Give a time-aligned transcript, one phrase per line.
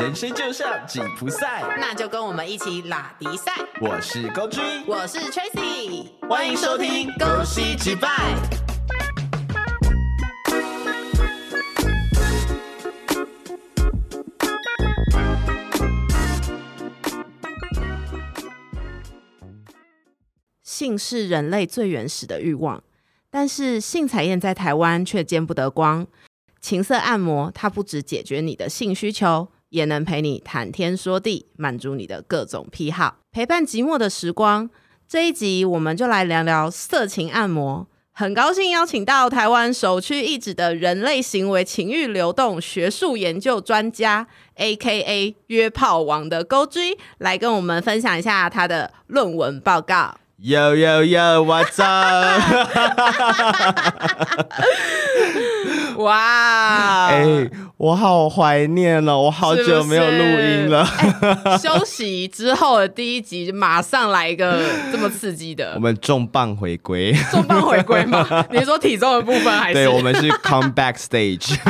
[0.00, 3.52] 人生就像紧箍赛，那就跟我们一起拉迪赛。
[3.82, 8.08] 我是高君，我是 Tracy，欢迎收听《恭喜击败》。
[20.62, 22.82] 性是人类最原始的欲望，
[23.28, 26.06] 但是性彩燕在台湾却见不得光。
[26.58, 34.68] 情色按摩，它不只解决你的性需求，也能陪你谈天说地，满足你的各种癖好，陪伴寂寞的时光。
[35.08, 37.88] 这一集我们就来聊聊色情按摩。
[38.12, 45.36] 很高兴邀请到台湾首屈一指的人类行为情欲流动学术研究专家，A.K.A.
[45.46, 50.16] 约炮王的勾 G，来跟我们分享一下他的论文报告。
[50.38, 52.42] Yo yo yo，What's up？
[56.00, 57.08] 哇！
[57.08, 60.82] 哎，我好怀念哦，我好久没有录音了。
[60.82, 68.22] 哎休息之后的第一集，马上来一个这么刺激的我们重磅回归，重磅回归吗？
[68.52, 69.74] 你说体重的部分还是？
[69.74, 71.56] 对，我们是 comeback stage。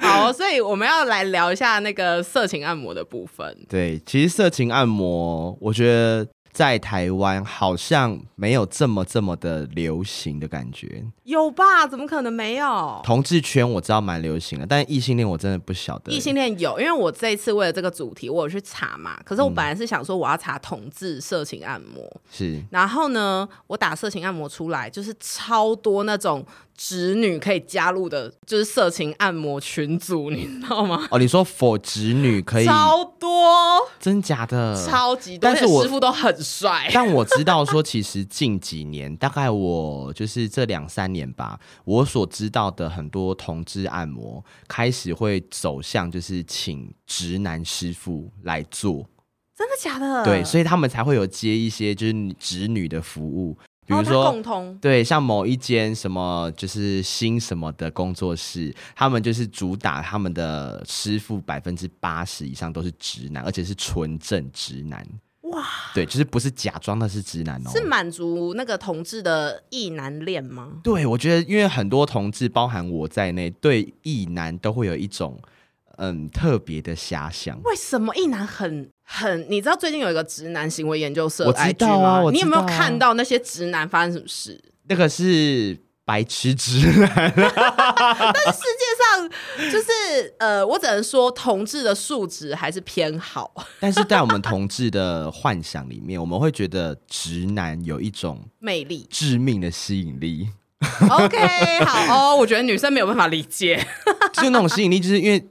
[0.00, 3.56] 好，所以我们要来聊一下那个色情按摩的部分。
[3.68, 11.04] 对，其实色情按摩，我觉得在台湾好像没有这么这么的流行的感觉。
[11.24, 11.86] 有吧？
[11.86, 13.00] 怎么可能没有？
[13.04, 16.12] 同志圈我知道蛮流行的，但异性恋我真的不晓得。
[16.12, 19.18] 异性恋有，因为我这一次为了这个主题，我有去查嘛。
[19.24, 26.44] 可是我本来是想说我要查同志色情按摩，是然后呢，我打色情按摩出来，就是超多那种
[26.82, 31.06] 直女可以加入的，就是色情按摩群组，你知道吗？
[31.10, 32.64] 哦，你说否直女可以？
[32.64, 34.74] 超多，真假的？
[34.88, 36.88] 超级多，但是我师傅都很帅。
[36.94, 49.06] 但我知道说，其实近几年，大概我就是这两三年吧，我所知道的很多同志按摩开始会走向就是请直男师傅来做，
[49.54, 50.24] 真的假的？
[50.24, 53.58] 对，所以他们才会有接一些就是直女的服务，
[53.90, 54.30] 比如说。
[54.30, 65.06] 共通对，像某一间什么就是新什么的工作室，他们就是主打他们的师傅百分之八十以上都是直男，而且是纯正直男。
[65.42, 67.70] 哇，对，就是不是假装的是直男哦。
[67.72, 70.80] 是满足那个同志的异男恋吗？
[70.84, 75.36] 对，我觉得因为很多同志，包含我在内，对异男都会有一种
[75.96, 77.60] 嗯特别的遐想。
[77.64, 79.44] 为什么异男很很？
[79.50, 84.62] 你知道最近有一个直男行为研究社我知 IG 道啊你有没有看到那些直男发生什么事？
[84.88, 93.52] 那个是白痴直男， 但是世界上就是呃，我只能说同志的素质还是偏好。
[93.80, 100.48] 但是在我们同志的幻想里面，我们会觉得直男有一种魅力致命的吸引力
[101.10, 103.84] ，，OK，好哦，我觉得女生没有办法理解。
[104.34, 105.44] 就那种吸引力，就是因为。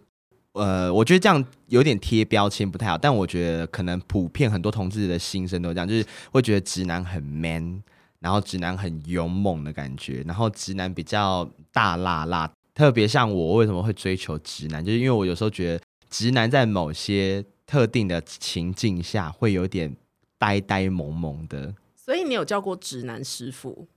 [0.59, 7.81] 呃，我觉得这样有点贴标签不太好，但我觉得可能普遍很多同志的心声都这样，就是会觉得直男很 man，
[8.19, 12.51] 然后直男很勇猛的感觉，然后直男比较大辣辣。
[12.75, 19.95] 特别像我为什么会追求直男，就是因为我有时候觉得直男在某些特定的情境下会有点
[20.37, 21.73] 呆呆萌萌的。
[21.95, 23.87] 所以你有叫过直男师傅？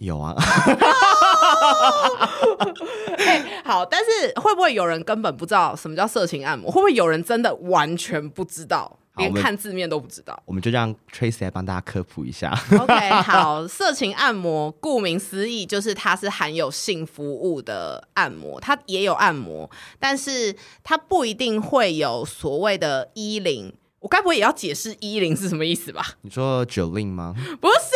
[0.00, 0.34] 有啊，
[3.64, 6.70] 好，但是会不会有人根本不知道什么叫色情按摩？
[6.70, 12.58] 会不会有人真的完全不知道，连看字面都不知道我们就让 Tracy 来帮大家科普一下。
[12.78, 23.74] ？OK， 好，色情按摩顾名思义就是它是含有性服务的按摩，它也有按摩，但是它不一定会有所谓的衣领。
[24.00, 26.02] 我该不会也要解释衣领是什么意思吧？
[26.22, 27.34] 你说 Jolin 吗？
[27.60, 27.92] 不是，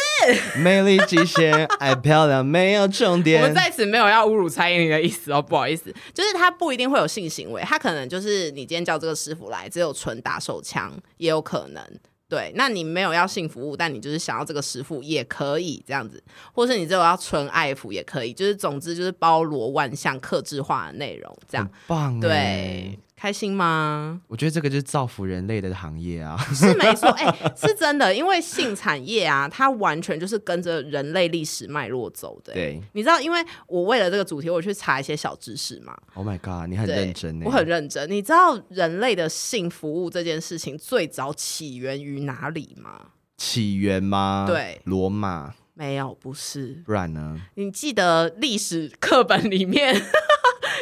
[0.57, 3.43] 魅力极限， 爱漂亮没有终我点。
[3.43, 11.83] 们在此没有要侮辱蔡依林的意思哦，不好意思，就是他不一定会有性行为，他可能就是你今天叫这个师傅来，只有纯打手枪也有可能。
[12.27, 16.21] 对，那你没有要性服务，但你就是想要这个师傅也可以这样子，
[16.53, 21.71] 或是你只有要纯爱抚也可以，就是总之就是包罗万象、克制化的内容这样。
[21.87, 24.21] 棒，对，，开心吗？
[24.29, 26.37] 我觉得这个就是造福人类的行业啊。
[26.53, 35.97] 是没错，哎、是真的，因为性产业啊，它完全就是跟着人类历史脉络走的、对你知道，因为我为了这个主题，我去查一些小知识嘛。
[36.13, 37.47] ，Oh my god，你很认真呢。
[37.47, 38.11] 我很认真。
[38.11, 43.07] 你知道人类的性服务这件事情最早起源于哪里吗？
[43.39, 44.45] 起源吗？
[44.47, 46.83] 对罗马，没有，不是。
[46.85, 47.41] 不然呢？
[47.55, 49.95] 你记得历史课本里面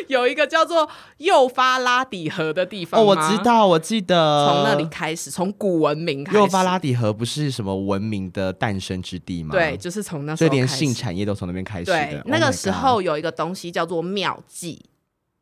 [0.09, 0.89] 有一个叫做
[1.19, 3.43] 幼发拉底河的地方哦，我知。
[3.43, 9.51] 道，我记得从那里开始，从古文明开始，幼发拉底河不是什么文明的诞生之地吗？
[9.51, 12.19] 对，，就是从那时所以连性产业都从那边开始的对。
[12.19, 14.81] ，Oh 那个时候有一个东西叫做妙计，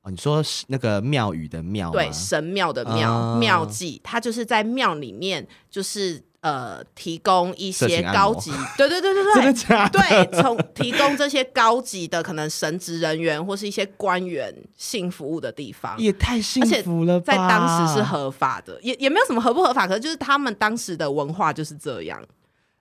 [0.01, 1.91] 哦，你说是那个庙宇的庙？
[1.91, 9.53] 对，神庙的庙、哦庙祭，它就是在庙里面，就是呃，提供一些高级，对对对对 真的对。
[9.53, 9.99] 假的？
[9.99, 17.33] 对，从提供这些高级的可能神职人员或是一些官员性服务的地方，也太幸福了吧！
[17.33, 22.19] 在当时是合法的，也也没有什么合不合法，可是就是他们当时的文化就是这样，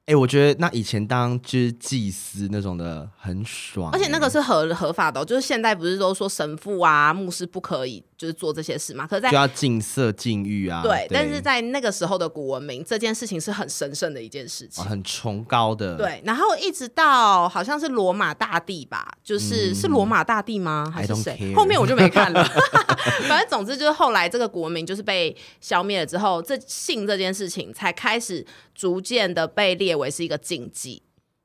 [0.06, 9.08] 哎、我觉得那以前当就是祭司那种的很爽，而且那个是合合法的哦、就是现在不是都说神父啊、牧师不可以就是做这些事嘛？
[9.08, 10.82] 可是在就要禁色禁欲啊。
[10.84, 14.88] 对，但是在那个时候的古文明，这件事情是很神圣的一件事情哦。
[14.88, 20.92] 很崇高的。，对，然后一直到好像是罗马大帝吧，就是、是罗马大帝吗？
[20.94, 21.54] 还是谁？
[21.56, 22.44] 后面我就没看了。
[23.30, 28.46] 反正总之就是后来这个古文明就是被消灭了之后，这性这件事情才开始
[28.76, 31.02] 逐渐的被列为是一个禁忌。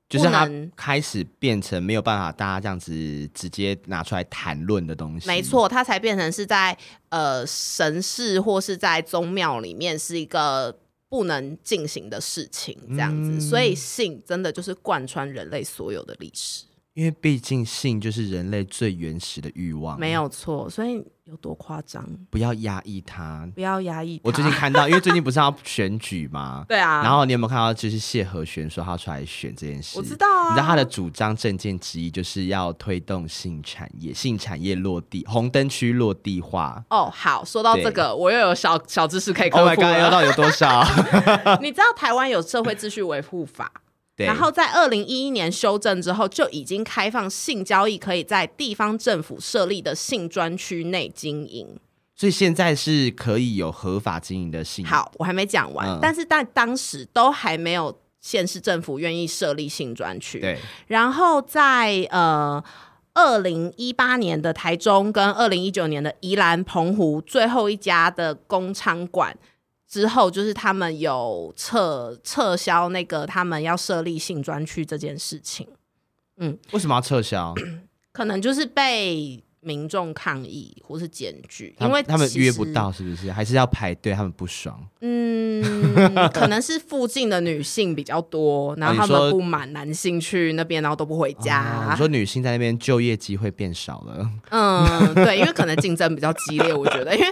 [0.08, 2.92] 就是它开始变成没有办法大家这样子
[3.34, 5.26] 直接拿出来谈论的东西。
[5.26, 6.76] 没，错，它才变成是在
[7.08, 10.78] 呃神事或是在宗庙里面是一个
[11.08, 13.30] 不能进行的事情，这样子。
[13.32, 20.70] 嗯所以性真的就是贯穿人类所有的历史，因为毕竟性就是人类最原始的欲望，没有错。
[20.70, 22.08] 所以有多夸张？
[22.30, 23.48] 不要压抑它。
[23.52, 24.20] 不要压抑。
[24.22, 26.64] 我最近看到，因为最近不是要选举吗？
[26.68, 29.98] 对啊，然后你有没有看到，就是谢和弦说他要出来选这件事？
[29.98, 36.84] 我知道啊，你知道他的主张政见之一就是要推动性产业，性产业落地，红灯区落地化。
[36.90, 39.98] 哦，好，说到这个，我又有小小知识可以科 Oh my god！
[39.98, 40.10] 要。
[40.10, 40.84] 到有多少？
[41.60, 43.83] 你知道台湾有社会秩序维护法，对，
[44.16, 51.78] 然后在二零一一年修正之后，就已经开放性交易可以在地方政府设立的性专区内经营。
[52.14, 60.38] 所以现在是可以有合法经营的性。，好，我还没讲完，嗯但是在当时都还没有县市政府愿意设立性专区。
[60.40, 62.62] 对，然后在呃。
[63.16, 69.32] 二零一八年的台中跟二零一九年的宜兰、澎湖最后一家的工厂馆
[69.94, 75.68] 之后，就是他们有撤撤销那个他们要设立性专区这件事情，
[76.38, 77.54] 嗯为什么要撤销？
[78.10, 83.32] 可能就是被民众抗议或是检举，因为他们约不到，是不是？
[83.32, 84.12] 还是要排队？
[84.12, 84.78] 他们不爽。
[85.00, 85.62] 嗯，
[86.32, 91.86] 可能是 附近的女性比较多，然后他们不满男性去那边，然后都不回家。
[91.86, 97.28] 哦你说女性在那边就业机会变少了，嗯，对，因为可能竞争比较激烈，我觉得，因为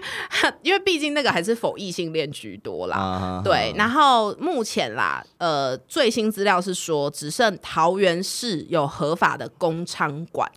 [0.63, 2.97] 因为毕竟那个还是否异性恋居多啦。
[2.97, 10.51] 啊对，然后目前啦，呃，最新资料是说，只剩桃园市有合法的工商馆，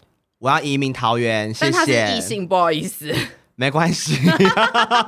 [0.45, 2.21] 我要移民桃园，谢但他是异谢。
[2.21, 3.11] 性，不好意思，
[3.57, 4.13] 没关系，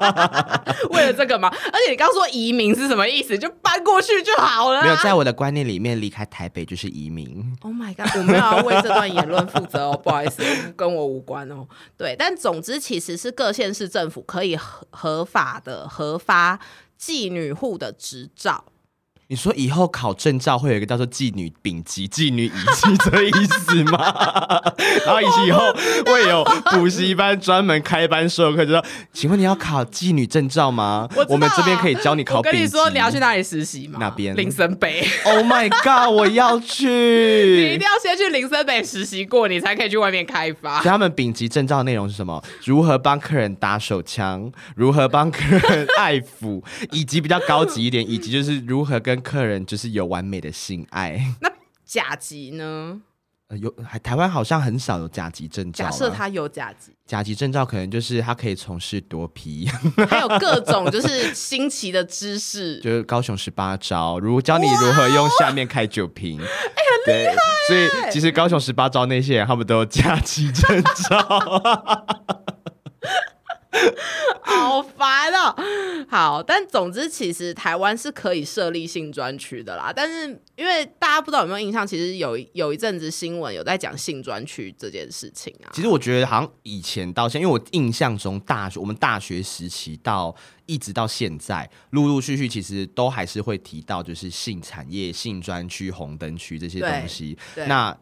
[0.90, 1.48] 为了这个嘛。
[1.48, 3.38] 而且你刚说移民是什么意思？
[3.38, 4.84] 就搬过去就好了、啊。
[4.84, 7.56] 没有在我的观念里面，离开台北就是移民。
[7.62, 8.08] Oh my god！
[8.18, 10.42] 我没有要为这段言论负责哦，不好意思，
[10.76, 11.68] 跟我无关哦。
[11.96, 16.60] 对，但总之其实是各县市政府可以合合法的核发
[17.00, 18.66] 妓女户的执照。
[19.30, 24.00] 你说以后考证照会有一个叫做妓女丙级、妓女乙级的意思吗？
[25.06, 25.74] 然后以及以后
[26.06, 31.10] 会有补习班专门开班授课，就说，请问你要考妓女证照吗？
[31.28, 32.58] 我们这边可以教你考丙级。
[32.58, 33.98] 我跟你说，你要去哪里实习吗？
[34.00, 35.06] 那边林森北。
[35.26, 36.10] ？Oh my god！
[36.14, 37.88] 我要去 你一定。
[37.88, 40.90] 要先去林森北实习过，你才可以去外面开发所以。
[40.90, 42.42] 他们丙级证照内容是什么？
[42.66, 46.62] 如何帮客人打手枪，如何帮客人爱抚，
[46.92, 51.20] 以及比较高级一点，以及就是如何跟客人就是有完美的性爱。
[51.42, 51.52] 那
[51.86, 53.02] 甲级呢？
[53.50, 55.86] 呃，有还台湾好像很少有甲级证照。
[55.86, 59.70] 假设他有甲级，甲级证照可能就是他可以从事多皮，
[60.10, 62.78] 还有各种就是新奇的知识。
[62.82, 66.42] 就是高雄十八招，如教你如何用下面开酒瓶。
[66.42, 66.46] 哎、
[67.06, 67.36] 很厉害。
[67.70, 72.06] 所以其实高雄十八招那些人，他们都有甲级证照。
[74.42, 75.56] 好烦哦。
[76.10, 79.92] 好，但总之，其实台湾是可以设立性专区的啦。
[79.96, 85.70] 但是因为大家不知道有没有印象，其实有有一阵子新闻有在讲性专区这件事情啊。
[85.74, 90.34] 其实我觉得好像以前到现在，因为我印象中大学我们大学时期到
[90.66, 97.38] 一直到现在，陆陆续续其实都还是会提到就是性产业、性专区、红灯区这些东西。
[97.68, 97.96] 那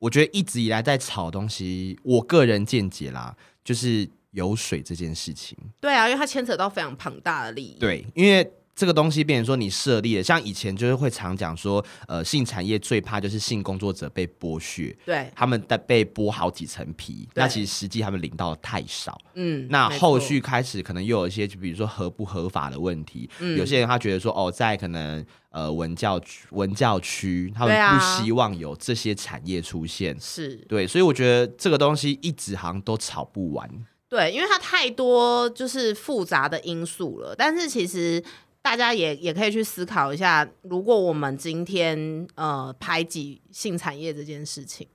[0.00, 5.56] 我觉得一直以来在炒东西，我个人见解啦，就是油水这件事情。
[5.80, 7.76] 对啊，因为它牵扯到非常庞大的利益。
[7.80, 14.92] 对，因为这个东西变成说你设立了，像以前就是会常讲说，呃，性产业最怕就是性工作者被剥削。
[15.06, 19.16] 对，他们在被剥好几层皮，对那其实实际他们领到的太少。
[19.34, 23.30] 嗯，那后续开始可能又有一些，就比如说合不合法的问题。
[23.38, 30.18] 嗯有些人他觉得说，哦，在可能呃文教区文教区，他们不希望有这些产业出现。
[30.18, 33.70] 是对，所以我觉得这个东西一直好像都吵不完。
[34.14, 37.34] 对，因为它太多就是复杂的因素了。
[37.36, 38.22] 但是其实
[38.62, 44.86] 大家也也可以去思考一下，如果我们今天呃排挤性产业这件事情。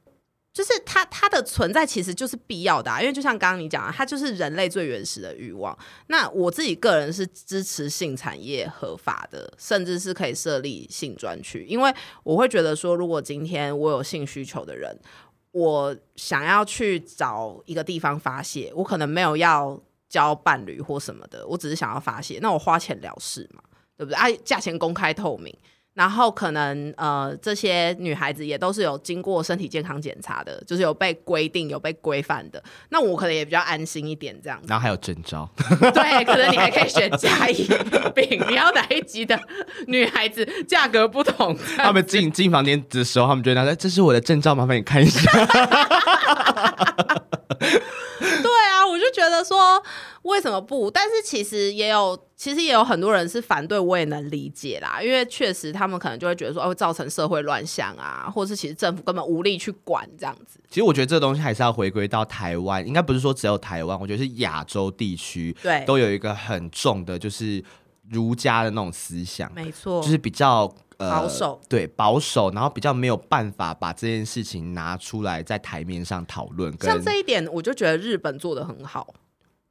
[0.51, 5.77] 就是它它的存在其实就是必要的啊，因为就像刚刚你讲的，它就是人类最原始的欲望。
[6.07, 14.97] 那我自己个人是支持性产业合法的，甚至是可以设立性专区，因为我会觉得说，如果今天我有性需求的人，
[15.51, 23.61] 我想要去找一个地方发泄，我可能没有要交伴侣或什么的，我只是想要发泄，那我花钱了事嘛，
[23.97, 24.15] 对不对？
[24.15, 25.55] 啊，价钱公开透明。
[25.99, 32.63] 然后可能呃，这些女孩子也都是有经过身体健康检查的，就是有被规定、有被规范的。
[32.87, 34.67] 那我可能也比较安心一点，这样子。
[34.69, 35.49] 然后还有证照，
[35.93, 37.67] 对，可能你还可以选甲乙
[38.15, 39.37] 丙，你要哪一级的
[39.87, 41.53] 女孩子，价格不同。
[41.75, 45.29] 他们进进房间的时候，他们觉得这是我的证照，麻烦你看一下。
[48.19, 49.81] 对啊，我就觉得说
[50.23, 50.89] 为什么不？
[50.89, 55.01] 但是其实也有，其实也有很多人是反对，我也能理解啦。
[55.01, 60.59] 因为确实他们可能就会觉得说，哦造成社会乱象啊，或是其实政府根本无力去管这样子。
[60.69, 67.63] 其实我觉得这东西还是要回归到台湾，应该不是说只有台湾，我觉得是亚洲地区对都有一个很重的，就是
[68.09, 70.73] 儒家的那种思想，没错，就是比较。
[70.99, 76.71] 保守对保守，然后比较没有办法把这件事情拿出来在台面上讨论。
[76.81, 79.13] 像这一点，我就觉得日本做的很好。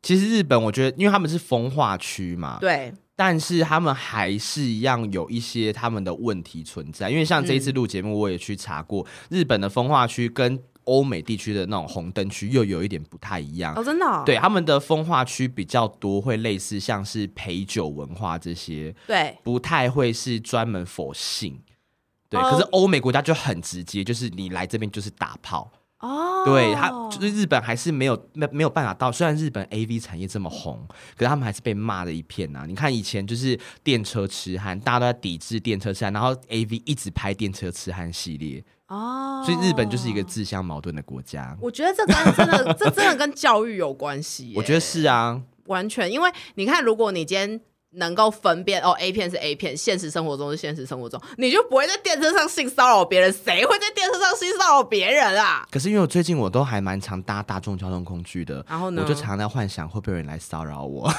[0.02, 7.10] 其实日本，我觉得因为他们是风化区嘛，对，但是他们还是一样有一些他们的问题存在。
[7.10, 10.58] 因为像这一次录节目，我也去查过日本的风化区跟。
[10.88, 14.22] 欧美地区的那种红灯区又有一点不太一样哦，真的。
[14.24, 21.60] 对，他们的风化区比较多，会类似像是陪酒文化这些，对，不太会是专门否性。
[22.30, 26.44] 对，可是欧美国家就很直接，就是你来这边就是打炮哦。
[26.46, 29.12] 对他，就是日本还是没有没没有办法到。
[29.12, 32.64] 虽然日本 A V 产业这么红，可是他们还是被骂的一片呐。
[32.66, 38.64] 你看以前就是电车痴汉，大家都在抵制电车痴汉，然后 A V 一直拍电车痴汉系列。
[38.88, 41.56] 哦，所以日本就是一个自相矛盾的国家。
[41.60, 44.52] 我觉得这跟真的， 这真的跟教育有关系。
[44.56, 47.60] 我觉得是啊，完全，因为你看，如果你今天。
[47.92, 53.32] 能够分辨哦，A 片是 A 片，现实生活中是现实生活中，你就不会在电车上性骚扰别人。
[53.32, 55.66] 谁会在电车上性骚扰别人啊？
[55.70, 61.08] 可是因为我最近我都还蛮常搭大众交通工具的，然后呢，我就常在幻想会不会有人来骚扰我。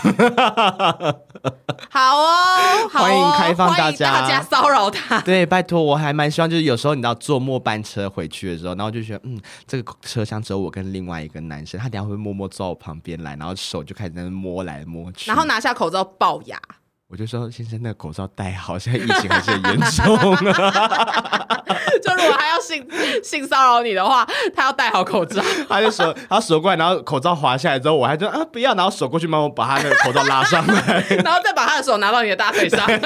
[1.90, 5.20] 好哦，欢迎开放大家，大家骚扰他。
[5.22, 16.59] 对，拜托，我还蛮希望，就是有时候你知道坐末班车回去的时候，然后就觉得，嗯，这个车厢只有我跟另外一个男生，他等下会默默坐我旁边来，然后手就开始在那摸来摸去，然后拿下口罩龅牙。
[17.12, 20.16] 我就说，先生，那个口罩戴好，现在疫情还是很严重。
[22.04, 22.88] 就如果他要性
[23.24, 24.24] 性骚扰你的话，
[24.56, 25.42] 他要戴好口罩。
[25.70, 32.86] 他就手，他手过来，然后口罩滑下来之后，我还说啊不要，然后手过去帮我把他那个口罩拉上来， 然后再把他的手拿到你的大腿上。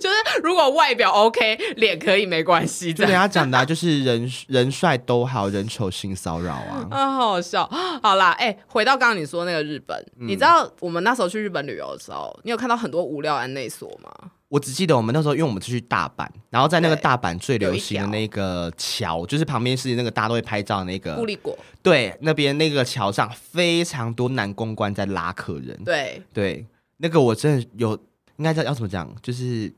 [0.00, 2.92] 就是如果外表 OK，脸可以没关系。
[2.92, 6.86] 就人家讲的，就是人人帅都好，人丑性骚扰啊。
[6.90, 7.70] 啊，好好笑。
[8.02, 12.34] 好啦，哎，回到刚刚你说那个日本，你知道我们那时候去日本旅游的时候。
[12.42, 14.10] 你有看到很多无聊安内所吗？
[14.54, 21.58] 我只记得我们那时候，因为我们是去大阪，然后在那个大阪最流行的那个桥，就是旁边是那个大家都会拍照的那个布利果。
[21.82, 25.76] 对，那边那个桥上非常多男公关在拉客人。
[25.84, 26.64] 对对，
[26.98, 27.98] 那个我真的有，
[28.36, 29.12] 应该叫要怎么讲？
[29.20, 29.74] 就是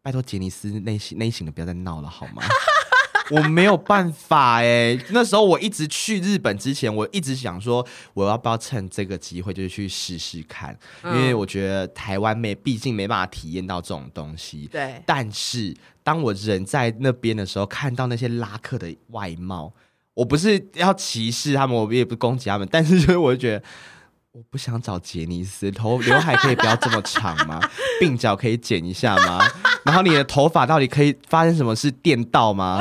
[0.00, 2.42] 拜托杰尼斯内型内型的不要再闹了好吗？
[3.30, 14.68] 我没有办法哎，那时候我一直去日本之前，我一直想说，我要不要趁这个机会就是去试试看，因为我觉得台湾没，毕竟没办法体验到这种东西。
[14.70, 15.02] 对。
[15.06, 19.72] 但是当我人在那边的时候，看到那些拉客的外貌，
[20.12, 23.64] 我不是要歧视他们，我也不攻击他们，但是就是我就觉得，
[24.32, 27.58] 我不想找杰尼斯，头刘海可以不要这么长吗？
[28.02, 29.42] 鬓角可以剪一下吗？
[29.84, 32.80] 然后你的头发到底可以发生什么事电到吗？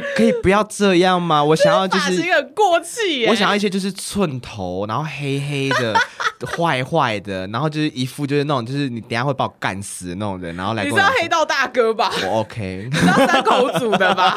[0.00, 1.42] 就可以不要这样吗？
[1.44, 5.94] 我想要就是很过气，我想要一些就是寸头，然后黑黑的、
[6.56, 10.84] 坏坏的，然后就是一副就是那种就是你等下会把我干死的那种人，然后来。
[10.84, 12.10] 你知道黑道大哥吧？
[12.24, 12.88] 我 OK。
[12.90, 14.36] 你知道三口组的吧？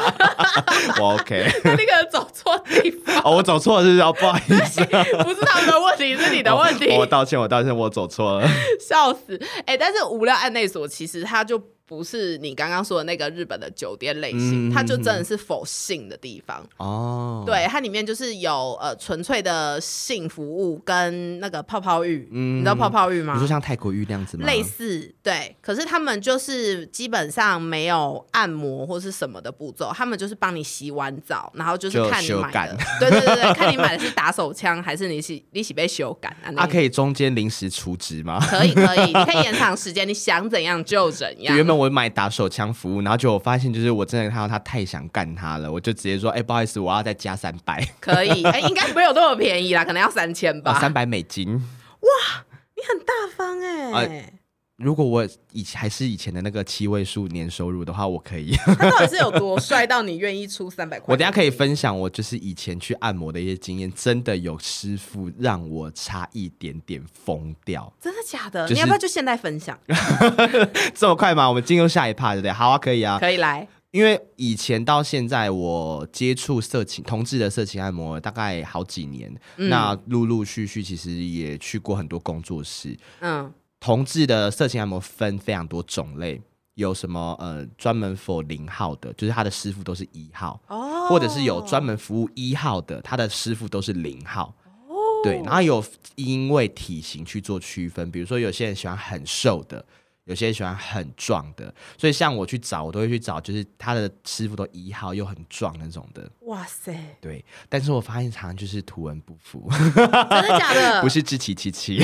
[1.00, 1.50] 我 OK。
[1.64, 3.16] 那个人走错地方。
[3.24, 6.90] 哦，我走错了，是要不好意思，不是他们的问题，是你的问题。
[6.96, 8.48] 我道歉，我道歉，我走错了。
[8.78, 9.40] 笑死！
[9.64, 11.60] 哎，但是无聊案内所其实他就。
[11.86, 16.66] 不是你刚刚说的那个日本的酒店类型，嗯它就真的是否性的地方。
[16.78, 23.34] 哦，，对，它里面就是有呃纯粹的性服务跟那个泡泡浴，嗯你知道泡泡浴吗？
[23.34, 24.46] 你说像泰国浴那样子吗？
[24.46, 36.50] 类似，对，可是他们就是基本上没有按摩或是什么的步骤，他们就是帮你洗完澡，然后就是看你买的，对对对对，看你买的是打手枪还是你洗 你洗被修改啊？
[36.56, 38.40] 啊，可以，以中间临时除职吗？
[38.50, 41.54] 可以可以，你可以延长时间，你想怎样就怎样。
[41.56, 50.72] 原本我买打手枪服务，然后就我发现，就是我真的看到他太想干他了，我就直接说，哎、不好意思，我要再加三百，可以， 哎、应该没有这么便宜啦，可能要三千吧。
[50.72, 51.54] 哦，三百美金。
[51.54, 52.44] 哇
[52.76, 54.32] 你很大方哎、呃
[54.76, 58.54] 如果我以前还是以前的那个七位数年收入的话，我可以。
[58.78, 61.06] 他到底是有多帅到你愿意出三百块？
[61.12, 67.90] 我等下可以分享我就是以前去按摩的一些经验，真的有师傅让我差一点点疯掉。
[68.00, 68.68] 真的假的？
[68.68, 69.78] 就是你要不要就现在分享？
[70.94, 71.48] 这么快吗？
[71.48, 72.52] 我们进入下一趴，对不对？
[72.52, 73.18] 好啊，可以啊。
[73.18, 82.94] 可以来，因为以前到现在，我接触色情同志的色情按摩大概好几年，嗯那陆陆续续其实也去过很多工作室。
[83.20, 86.40] 嗯，同志的色情按摩分非常多种类，
[86.74, 94.54] 有什么呃专门 for 零号的，就是他的师傅都是一号，哦，或者是有专门服务一号的，他的师傅都是零号。
[94.88, 99.84] 哦对，然后有因为体型去做区分，比如说有些人喜欢很瘦的，
[100.26, 106.28] 有些人喜欢很壮的，所以像我去找，我都会去找，就是他的师傅都一号又很壮那种的。
[106.42, 111.00] 哇塞，对，但是我发现常常就是图文不符，真的假的？
[111.02, 112.00] 不是志奇七七，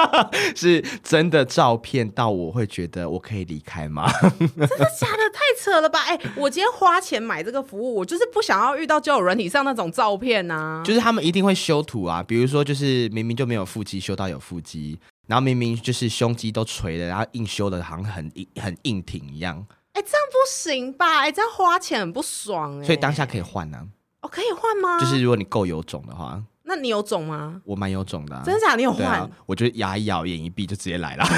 [0.54, 4.10] 是真的照片到我会觉得我可以离开吗？
[4.38, 5.24] 真的假的？
[5.34, 6.00] 太扯了吧！
[6.06, 14.98] 哎、我今天花钱买这个服务，我就是不想要遇到交友软体上那种照片呐、就是他们一定会修图啊，比如说就是明明就没有腹肌，修到有腹肌。
[15.26, 21.20] 然后明明就是胸肌都垂了，然后硬修的好像很硬很硬挺一样，哎、这样不行吧？
[21.20, 23.86] 哎、这样花钱很不爽哎、所以当下可以换啊。
[24.20, 24.98] 哦，可以换吗？
[25.00, 27.60] 就是如果你够有种的话，那你有种吗？
[27.64, 28.42] 我蛮有种的、啊。
[28.44, 28.76] 真的假的？
[28.76, 29.30] 你有换？
[29.46, 31.24] 我就牙一咬，眼一闭就直接来了。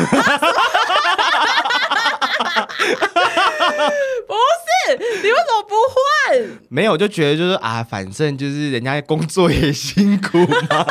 [4.26, 6.58] 不是，你为什么不换？
[6.68, 10.86] 没有，就觉得就是啊，反正就是人家工作也辛苦嘛。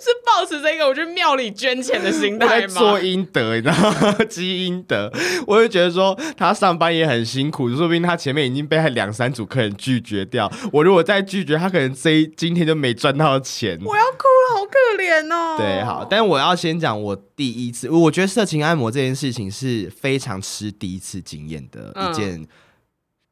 [0.00, 3.00] 是抱持这个我去庙里捐钱的心态做吗？
[3.00, 4.16] 阴德，你知道吗？
[4.28, 5.10] 积阴德，
[5.46, 10.50] 我就觉得说他上班也很辛苦，说不定他前面已经被他两三组客人拒绝掉。
[10.72, 13.78] 我如果再拒绝他，可能这一今天就没赚到钱。
[13.84, 15.56] 我要哭了，好可怜哦。
[15.56, 22.46] 对，好，但我要先讲我第一次，我觉得色情按摩这件事情是非常吃第一次经验的嗯一件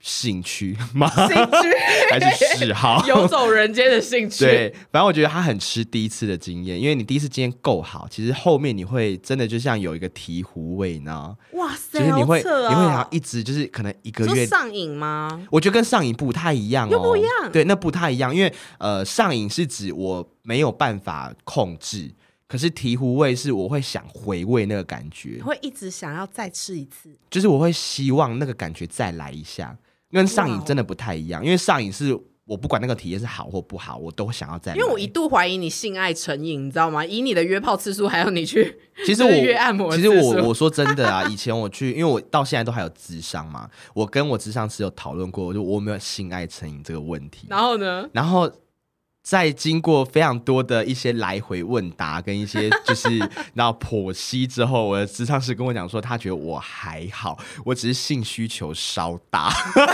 [0.01, 1.09] 兴趣 吗？
[1.15, 1.69] 兴趣
[2.11, 3.05] 还是嗜好？
[3.07, 4.45] 游走人间的兴趣。
[4.45, 14.47] 对，反正我觉得他很吃第一次的经验，因为你第一次经验够好，其实后面你会真的就像有一个醍醐味呢，哇塞，就是你会、你会想要一直就是可能一个月。
[14.47, 15.47] 上瘾吗？
[15.51, 22.11] 我觉得跟上瘾不太一样哦，又不一样对，那不太一样，因为呃，上瘾是指我没有办法控制，
[22.49, 27.11] 可是醍醐味是我会想回味那个感觉你，会一直想要再吃一次。
[27.31, 29.77] 就是我会希望那个感觉再来一下，
[30.11, 34.79] 跟上瘾真的不太一样，因为上瘾是我不管那个体验是好或不好，我都想要再来。
[34.79, 37.05] 因为我一度怀疑你性爱成瘾，你知道吗？
[37.05, 47.47] 以你的约炮次数，还有你去 其实我 约按摩的其实我我说真的啊，以前我去，因为我到现在都还有智商嘛，我跟我智商是有讨论过，就我有没有性爱成瘾这个问题。
[47.49, 48.09] 然后呢？
[48.13, 48.51] 然后
[49.31, 53.17] 在经过非常多的一些来回问答跟一些 就是
[53.55, 59.49] 然后剖析之后，我的智商师跟我讲说，他觉得我还好，我只是性需求稍大。
[59.71, 59.87] 讲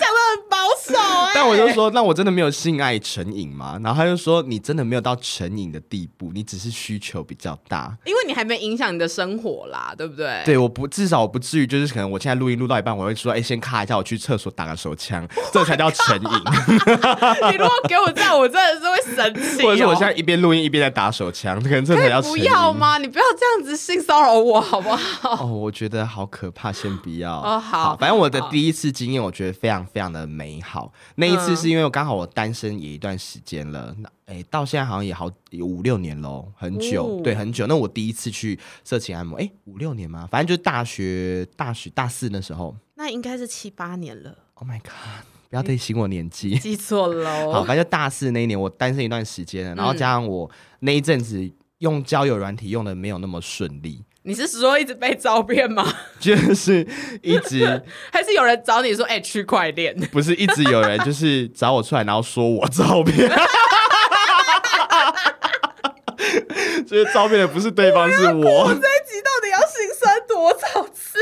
[0.00, 0.94] 的很保守
[1.26, 3.80] 哎、但我就说，那我真的没有性爱成瘾吗？
[3.82, 7.96] 然后他就说，你真的没有到成瘾的地步，你只是需求比较大。
[8.04, 10.42] 因为你还没影响你的生活啦，对不对？
[10.44, 16.22] 对，我不至少我不至于就是可能我现在录音录到一半，我会说，哎、先咔一下，我去厕所打个手枪，这才叫成瘾。
[17.50, 19.64] 你如果给我这样，我真的是会生气、哦。
[19.64, 22.36] 或者是我现在一边录音一边在打手枪，可能这才叫成不。
[22.36, 22.98] 要吗？
[22.98, 25.44] 你不要这样子性骚扰我好不好？
[25.44, 27.40] 哦，我觉得好可怕，先不要。
[27.40, 30.92] 哦好反正我的第一次经验，我觉得非常非常的美好。
[31.16, 37.66] 那一次嗯是因为我刚好我单身也一段时间了，那哎、到现在好像也好有五六年喽，很久，哦对，很久。
[37.66, 40.28] 那我第一次去色情按摩，哎、五六年吗？
[40.30, 42.76] 反正就是大学大学大四那时候。
[42.94, 45.24] 那应该是七八年了，Oh my god！
[45.48, 46.58] 不要提醒我年纪。
[46.58, 47.50] 记错喽。
[47.50, 50.48] 好，反正就大四那一年，我单身一段时间了，然后嗯加上我
[50.80, 55.86] 那一阵子用交友软体用的没有那么顺利，你是说一直被招骗吗？
[56.20, 56.86] 就是
[57.22, 59.94] 一直 还是有人找你说，哎、区块链？
[60.12, 63.30] 不是一直有人就是找我出来，然后说我照片。
[66.86, 68.68] 所以照片的不是对方，是我。
[68.68, 71.18] 这一集到底要心酸多少次？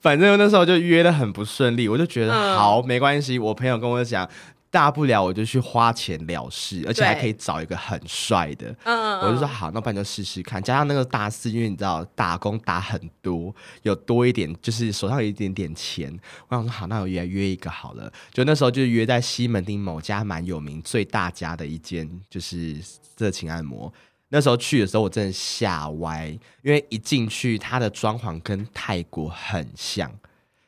[0.00, 3.36] 反正那时候就约的很不顺利，我就觉得、嗯好没关系。
[3.38, 4.28] 我朋友跟我讲，
[4.70, 8.74] 大不了我就去花钱了事，而且还可以找一个很帅的。
[8.84, 10.62] 嗯，我就说好，那不然就试试看。
[10.62, 16.12] 加上那个大四，因为你知道打工打很多，有多一点，就是手上有一点点钱。
[16.48, 18.12] 我想说好，那我约约一个好了。
[18.32, 22.76] 就那时候就约在西门町某家蛮有名、最大家的一间，就是
[23.16, 23.92] 色情按摩。
[24.28, 26.26] 那时候去的时候，我真的吓歪，
[26.62, 30.12] 因为一进去，它的装潢跟泰国很像。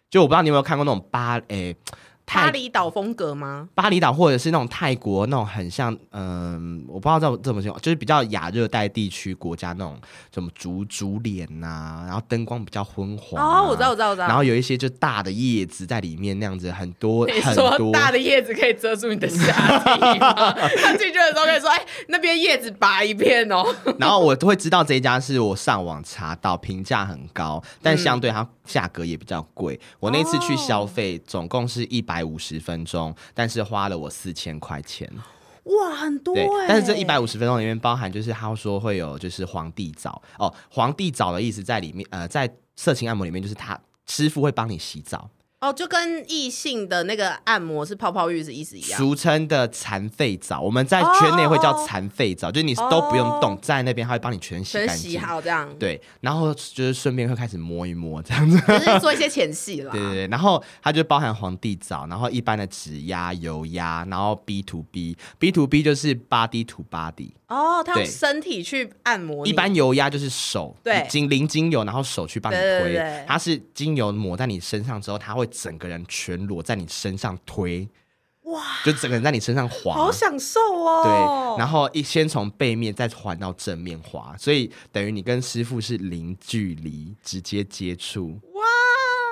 [0.09, 3.69] 就我不知道你有没有看过那种巴诶、泰巴厘岛风格吗？
[3.75, 9.99] 巴厘岛或者是那种泰国那种很像，嗯、我不知道这怎么形容，就是比较亚热带地区国家那种
[10.33, 14.27] 什么竹竹帘呐，然后灯光比较昏黄、啊哦，我知道，我知道，我知道。
[14.29, 17.77] 然后有一些就大的叶子在里面那样子，很多 很多。
[17.77, 20.53] 说大的叶子可以遮住你的下体吗？
[20.83, 23.65] 他进去的时候可以说：“哎，那边叶子拔一片哦。
[23.99, 29.79] 然后我会知道这一家是我上网查到，评价很高，但相对它价格也比较贵。
[29.99, 35.11] 我那次去消费总共是一百五十分钟，但是花了我四千块钱。”
[35.65, 45.29] 哇，很多对哎！，但是这一百五十分钟里面包含就是他说会有就是皇帝澡哦，皇帝澡的意思在里面呃，在色情按摩里面就是他师傅会帮你洗澡，
[45.61, 48.99] 哦，就跟异性的那个按摩是泡泡浴是意思一样。
[48.99, 55.19] 俗称的残废澡，我们在圈内会叫残废澡，就是你都不用动，在那边他会帮你全洗全洗。
[55.19, 59.93] 好这样，对，然后就是顺便会开始摸一摸这样子，就是做一些前戏啦。
[59.93, 72.81] 对对对，然后它就包含皇帝澡，然后一般的指压、油压，然后 B to B，B to B 就是 body to body，哦，他用对身体去按摩你，一般油压就是手，对精淋精油，然后手去帮你推。
[72.81, 77.89] 对对它是精油抹在你身上之后，它会整个人全裸在你身上推，
[78.43, 79.95] 哇，就整个人在你身上滑。
[79.95, 81.03] 好享受哦。
[81.05, 88.41] 对，然后一先从背面再环到正面滑，所以等于你跟师傅是零距离直接接触。
[88.55, 88.63] 哇，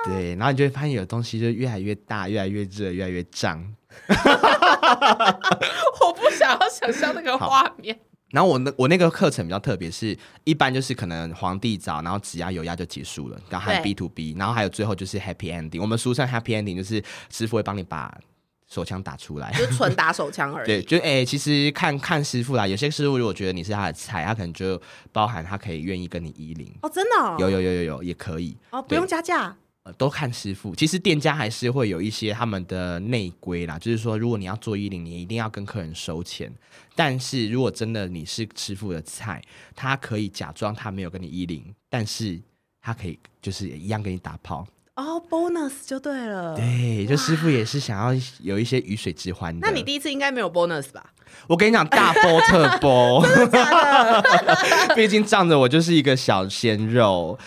[0.05, 3.75] 对，然后你就会发现有东西就越来越大，越来越热，越来越胀。
[6.01, 7.99] 我不想要想象那个画面。
[8.31, 15.81] 然后我那我那个课程比较特别，是一般就是可能皇帝澡，然后指压油压就结束了，然后还有 B to B，然后还有最后就是 Happy Ending。
[15.81, 18.15] 我们俗称 Happy Ending，就是师傅会帮你把
[18.67, 19.51] 手枪打出来。
[19.53, 20.83] 就是纯打手枪而已 对，已。
[20.83, 24.79] 就哎、其实看看师傅啦，有些师傅如果觉得你是他的菜，他可能就
[25.11, 29.55] 包含他可以愿意跟你依零，哦，真的哦有有有有有也可以，哦，不用加价
[29.89, 30.75] 呃，都看师傅。
[30.75, 36.51] 其实店家还是会有一些他们的内规啦，就是说，如果你要做衣领，你一定要跟客人收钱。
[36.95, 39.41] 但是如果真的你是师傅的菜，
[39.75, 42.39] 他可以假装他没有跟你衣领，但是
[42.81, 44.67] 他可以就是一样给你打炮。
[44.95, 46.55] 哦，bonus 就对了。
[46.57, 49.65] 对，就师傅也是想要有一些鱼水之欢的。
[49.65, 51.13] 那你第一次应该没有 bonus 吧？
[51.47, 53.25] 我跟你讲，大波特波，
[54.95, 57.39] 毕竟仗着我就是一个小鲜肉。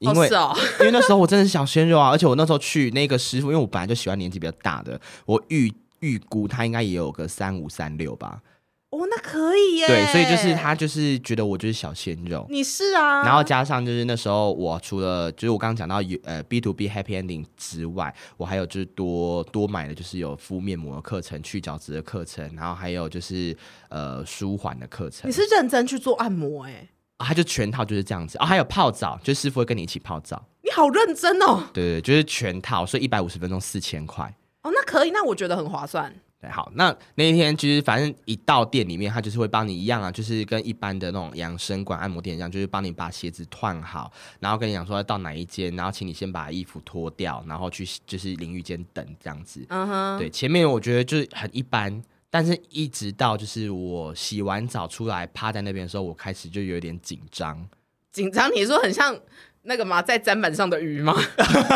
[0.00, 8.40] 因为、哦是哦因为那时候我真的是小鲜肉啊，而且我那时候去那个师傅，因为我本来就喜欢年纪比较大的，我预预估他应该也有个三五三六吧，
[8.88, 9.86] 哦，那可以耶。
[9.86, 23.54] 对，所以就是他就是觉得我就是小鲜肉，你是啊，然后加上就是那时候我除了就是我刚刚讲到有呃 B to B Happy Ending 之外，我还有就是多多买的就是有敷面膜的课程、去角质的课程，然后还有就是
[23.90, 25.34] 呃舒缓的课程你。
[25.34, 26.88] 是认真去做按摩哎，
[27.20, 31.62] 啊，他就全套就是这样子哦，还有泡澡，就师傅会跟你一起泡澡，你好认真哦。
[31.72, 34.24] 对对，就是全套，所以一百五十分钟四千块。
[34.62, 36.10] 哦，那可以，那我觉得很划算。
[36.40, 49.62] 对，好，那那一天其实反正一到店里面，他就是会帮你一样啊，就是跟一般的那种养生馆按摩店一样，就是帮你把鞋子换好，然后跟你讲说要到哪一间，然后请你先把衣服脱掉，然后去就是淋浴间等这样子。
[49.68, 57.68] 嗯哼，对，前面我觉得就是很一般，但是一直到就是我洗完澡出来趴在那边的时候，我开始就有点紧张。
[58.12, 58.48] 紧张。
[58.54, 59.18] 你说很像
[59.62, 60.00] 那个吗？
[60.00, 61.14] 在砧板上的鱼吗？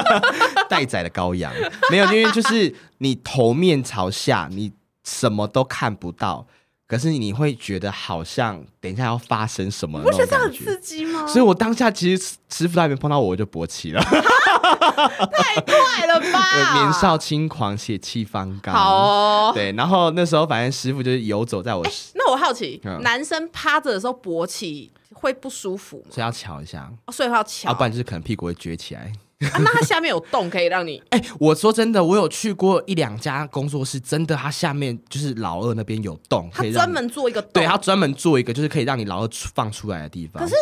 [0.71, 1.53] 待宰的羔羊，
[1.90, 6.47] 没有，因为就是你头面朝下，你什么都看不到，
[6.94, 10.52] 可是你会觉得好像等一下要发生什么不那觉得这样很。
[10.52, 11.26] 刺激吗？
[11.26, 14.00] 所以我当下其实师傅在那边碰到我，我就勃起了。
[14.00, 16.74] 太快了吧！
[16.78, 18.72] 年少轻狂，血气方刚。
[18.72, 19.52] 好哦。
[19.52, 26.12] 对，然后那时候反正师傅就是游走在我，那我好奇，嗯男生趴着的时候勃起会不舒服吗？
[26.12, 27.70] 所以要瞧一下，哦所以会要翘。
[27.70, 29.12] 要不然就是可能屁股会撅起来。
[29.52, 37.50] 啊那它下面有洞可以让你 哎、我说真的，我有去过一两家工作室，真的，它下面就是老二那边有洞，它专门做一个洞。
[37.52, 40.42] 对，它专门做一个，就是可以让你老二放出来的地方。
[40.42, 40.54] 可是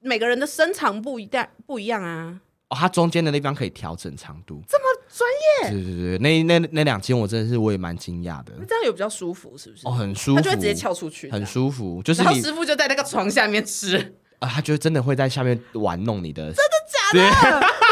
[0.00, 2.40] 每个人的身长不一样，不一样啊。
[2.68, 4.62] 哦，它中间的地方可以调整长度。
[4.66, 9.86] 这么专业，对对对，那那那两间我真的是我也蛮惊讶的，这样有比较舒服是不是？
[9.86, 11.44] 哦，很舒服，他就会直接翘出去，很。
[11.44, 17.66] 舒服，就是你然后师傅就在那个床下面吃，啊，他就真的会在下面玩弄你的，真的假的？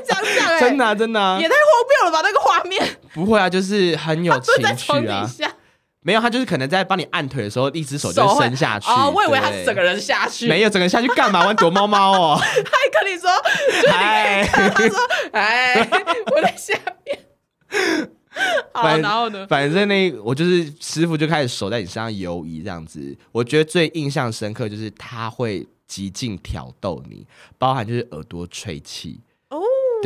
[0.00, 2.20] 讲讲哎，真的啊真的啊也，太荒谬了吧？
[2.22, 5.26] 那个画面，不会啊，就是很有情趣啊。
[5.26, 5.52] 下，
[6.00, 8.90] 没有，他就是可能在帮你按腿的时候，一只手就伸下去。
[8.90, 11.46] 哦，我以为他是整个人下去，没有整个人下去干嘛？
[11.46, 12.38] 玩躲猫猫哦。
[12.38, 13.30] 他还跟你说，
[13.90, 14.98] 哎，他说，
[15.32, 15.88] 哎，
[16.34, 17.18] 我在下面。
[18.72, 19.46] 好，反然后呢？
[19.48, 23.16] 反正那我就是师傅就开始手在你身上游移这样子。
[23.30, 27.24] 我觉得最印象深刻就是他会极尽挑逗你，
[27.58, 29.20] 包含就是耳朵吹气。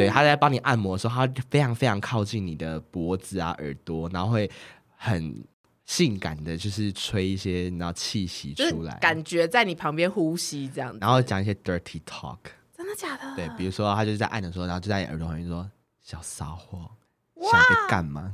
[0.04, 4.50] 哦，对，他在帮你按摩的时候，他会非常非常靠近你的脖子啊、耳朵，然后会
[4.96, 5.44] 很
[5.84, 10.98] 性感的，就是吹一些然后气息出来，感觉在你旁边呼吸这样子。
[11.00, 12.38] 然后讲一些 dirty talk。
[12.76, 13.34] 真的假的？
[13.34, 15.68] 对，比如说他就是在按的时候，然后就在你耳朵旁边说
[16.00, 16.78] “小骚货”，
[17.34, 18.32] 哇想被干嘛？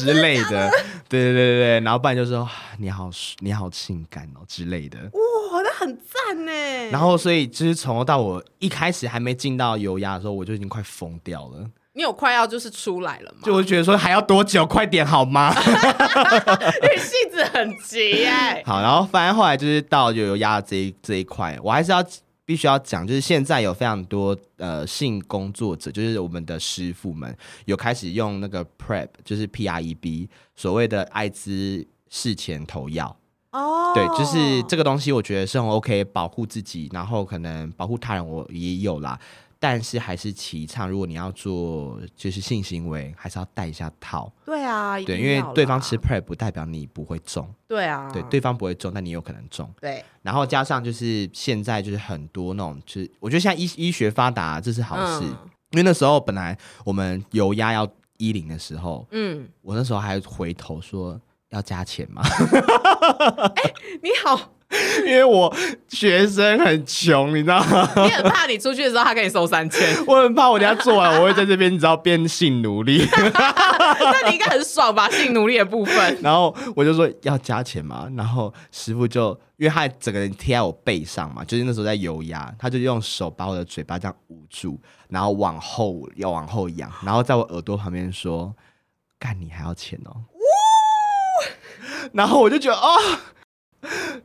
[0.00, 0.70] 哇之类的，
[1.08, 4.98] 对对对对对，然后不然就说啊你好你好性感哦之类的。
[4.98, 6.52] 哇，那很赞呢。
[6.90, 11.68] 然后所以就是从头到我一开始还没进到油压的时候，我就已经快疯掉了。
[11.94, 13.40] 你有快要就是出来了吗？
[13.44, 14.64] 就我就觉得说还要多久？
[14.64, 15.52] 快点好吗？
[16.80, 18.62] 你性子很急哎。
[18.64, 22.02] 好，然后反正后来就是到有油压这一这一块，我还是要
[22.44, 33.16] 必须要讲，就是现在有非常多呃性工作者，就是我们的师傅们有开始用那个 PrEP，就是 P R E B，所谓的艾滋事前投药。
[33.52, 39.18] 哦，对，就是这个东西，我觉得是很 OK，保护自己，然后可能保护他人，我也有啦。
[39.64, 44.32] 但是还是提倡，如果你要做就是性行为，还是要戴一下套。
[44.44, 49.72] 对啊，一对，因为对方吃 PrEP 不代表你不会中，对啊，对，对方不会中，但你有可能中。
[49.80, 55.24] 对然后加上就是现在就是很多那种，就是我觉得现在医医学发达，这是好事。
[55.24, 62.20] 嗯因为那时候本来我们油压要一零的时候，嗯，我那时候还回头说要加钱嘛，
[64.02, 64.52] 你好，
[65.04, 65.54] 因为我
[65.88, 67.88] 学生很穷，你知道吗？
[67.96, 75.10] 你很怕你出去的时候他给你收三千， 我很怕我等下做完，我会在这边你知道变性奴隶， 那你应该很爽吧？
[75.10, 88.54] 性奴隶的部分，然后我就说要加钱嘛，然后师傅就因为他整个人贴在我背上嘛，就是那时候在油压，他就用手把我的嘴巴这样捂住，然后往后要往后仰，然后在我耳朵旁边说
[89.20, 90.16] ：“干你还要钱哦。”
[92.12, 92.98] 然后我就觉得哦，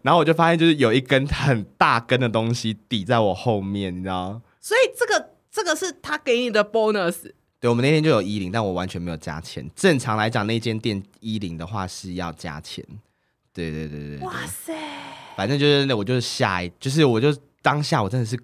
[0.01, 4.41] 然后我就发现就是有一根很大根的东西抵在我后面，你知道吗？
[4.59, 9.69] 所以这个这个是他给你的 bonus，对，我们那天就有一零，但我完全没有加钱。
[9.75, 12.85] 正常来讲，那间店一零的话是要加钱。
[13.53, 14.73] 对对对对对，哇塞！
[15.35, 18.37] 反正就是那我就是下一，就是我就当下我真的是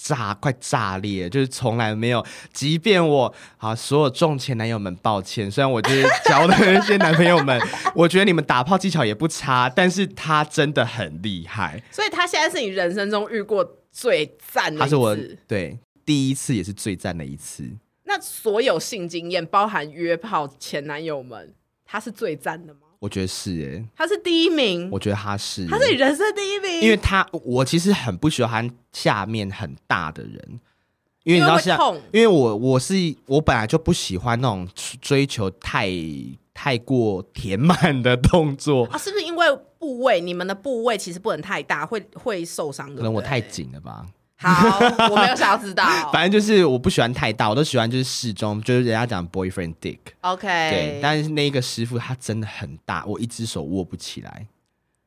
[0.00, 7.60] 炸快炸裂，就是从来没有，即便我啊所有中前男友们抱歉，虽然我就是交的那些男朋友们，
[7.96, 15.16] 我觉得你们打炮技巧也不差，但是他真的很厉害，所以他现在是你人生中遇过最赞的一他是我。
[15.48, 17.68] 对第一次也是最赞的一次。
[18.04, 21.52] 那所有性经验，包含约炮前男友们，
[21.84, 22.87] 他是最赞的吗？
[23.00, 30.60] 我觉得是诶，他是第一名，我觉得他是，他是你人生第一名，因为他我其实很不喜欢下面很大的人，
[31.22, 32.02] 因为你知道下，会痛。
[32.12, 32.94] 因为我我是
[33.26, 34.68] 我本来就不喜欢那种
[35.00, 35.88] 追求太
[36.52, 39.46] 太过填满的动作，啊，是不是因为
[39.78, 40.20] 部位？
[40.20, 42.96] 你们的部位其实不能太大，会会受伤的。
[42.96, 44.04] 可能我太紧了吧。
[44.46, 44.78] 好，
[45.10, 45.84] 我没有想要知道。
[46.12, 49.98] 反正就是我不喜欢太大，我都喜欢就是适中，就是人家讲 boyfriend dick。
[50.20, 54.46] OK，对，但是那一个师傅他真的很大，我一只手握不起来。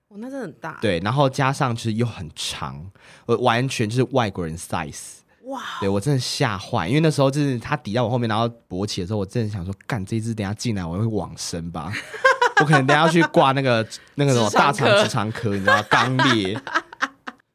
[0.10, 2.86] 我那真的很大。，对，然后加上就是又很长，
[3.26, 5.20] 我完全就是外国人 size。
[5.46, 11.92] 哇，对我真的吓坏，因为那时候就是他抵在我后面，然后勃起的时候，我真的想说，干这一只等下进来我会往生吧，
[12.60, 16.60] 我可能等下要去挂那个那个什么大肠直肠科，你知道肛裂。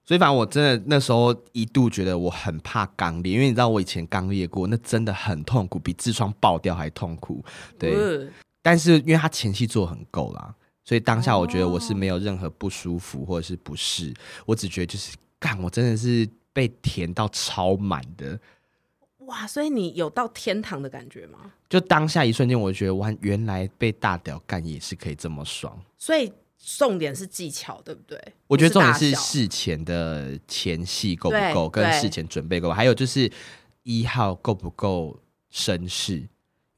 [0.06, 7.44] 所以反正我真的那时候一度觉得我很怕肛裂，因为你知道我以前肛裂过，那真的很痛苦，比痔疮爆掉还痛苦。
[7.76, 8.28] 对，呃
[8.62, 14.14] 但是因为他前期做很够啦，所以当下我觉得我是没有任何不舒服或者是不适，
[14.44, 18.38] 我只觉得就是干，我真的是被填到超满的。
[19.26, 21.38] 哇，所以你有到天堂的感觉吗？
[21.68, 25.76] 就当下一瞬间，我觉得哇，原来被大屌干也是可以这么爽。
[25.98, 26.32] 所以
[26.66, 28.20] 重点是技巧，对不对？
[28.48, 33.30] 我觉得重点是事前的前戏够不够，跟事前准备够还有就是
[33.84, 35.20] 一号够不够
[35.54, 36.28] 绅士，因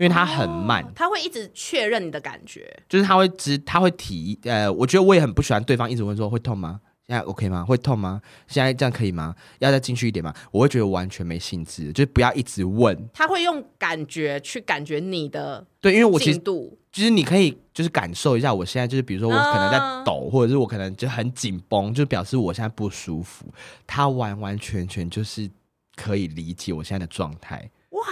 [0.01, 2.71] 为他很慢，哦他会一直确认你的感觉。
[2.87, 6.83] 就是他会知他会提，呃，我觉得我也很不喜欢对方一直问说会痛吗？
[7.09, 7.65] 现在 OK 吗？
[7.65, 8.21] 会痛吗？
[8.47, 9.35] 现在这样可以吗？
[9.61, 10.31] 要再进去一点吗？
[10.51, 13.09] 我会觉得完全没兴致，就是不要一直问。
[13.15, 16.79] 他会用感觉去感觉你的对，因为我其实进度。
[16.93, 23.47] 就是你可以就是感受一下，我现在就是比如说我可能在嗯抖，或者是我可能就很紧绷，就表示我现在不舒服。
[23.87, 25.49] 他完完全全就是
[25.97, 27.71] 可以理解我现在的状态。
[27.91, 28.03] 哇，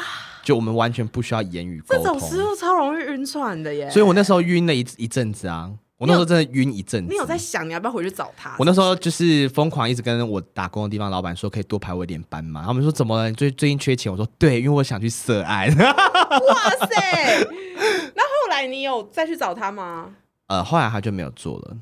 [0.42, 2.48] 就我们完全不需要言语沟这种师通。
[2.48, 3.90] 傅超容易晕船的耶。
[3.90, 7.10] 所以我那时候晕了一一阵子啊，我那时候真的晕一阵子。
[7.10, 8.54] 你有在想你要不要回去找他？
[8.58, 12.62] 我那时候就是疯狂一直跟我打工的地方老板说，可以多排我一点班嘛。
[12.66, 13.32] 他们说怎么了？
[13.32, 14.12] 最最近缺钱？
[14.12, 15.68] 我说对，因为我想去涉案。
[15.76, 17.46] 哇塞！
[18.14, 20.10] 那后来你有再去找他吗？
[20.48, 21.76] 呃，后来他就没有做了，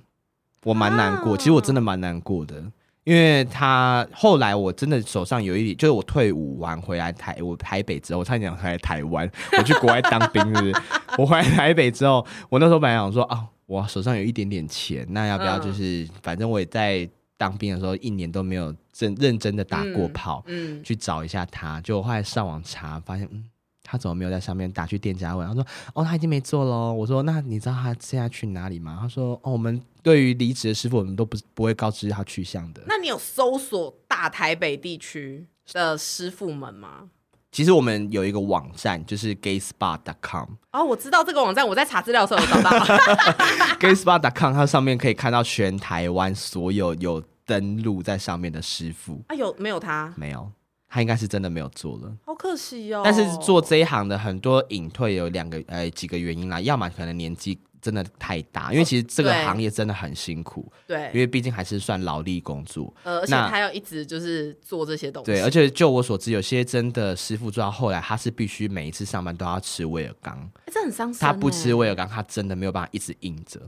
[0.63, 1.35] 我蛮难过。
[1.35, 2.63] 啊其实我真的蛮难过的，
[3.03, 10.75] 因为他后来我真的手上有一点，就是我退伍完回来台，我台北之后，我差点讲回来台湾，我去国外当兵，是不是？
[11.19, 21.81] 我回来台北之后，我那时候本来想说，啊，我手上有一点点钱，那要不要就是，反正我也在当兵的时候一年都没有真认真的打过炮，嗯，去找一下他。
[21.81, 23.45] 就我后来上网查，发现嗯。
[23.87, 25.47] 他怎么没有在上面打去店家问？
[25.47, 32.83] 他说：“哦，他已经没做喽。”我说：“那你知道他现在去哪里吗？”他说：“哦，我们对于离职的师傅，我们都不不会告知他去向的。
[32.87, 37.11] 那你有搜索大台北地区的师傅们吗？
[37.55, 40.49] 其实我们有一个网站，就是 gayspa.com。
[40.73, 42.85] 哦，我知道这个网站，我在查资料的时候有找到。
[43.79, 50.13] gayspa.com 它上面可以看到全台湾所有有登录在上面的师傅，啊，有没有他？
[50.17, 50.51] 没有，
[50.89, 52.13] 他应该是真的没有做了。
[52.27, 53.03] 好可惜哦。
[53.05, 62.91] 但是做这一行的很多隐退有两个呃几个原因啦，要么可能年纪真的太大，因为其实这个行业真的很辛苦，对因对，为毕竟还是算劳力工作。
[63.03, 65.27] 呃，而且那他要一直就是做这些东西。
[65.27, 71.21] 对，而且就我所知，有些真的师傅做到后来，他是必须每一次上班都要吃威尔刚，欸这很伤身。
[71.21, 73.61] 他不吃威尔刚，他真的没有办法一直硬着。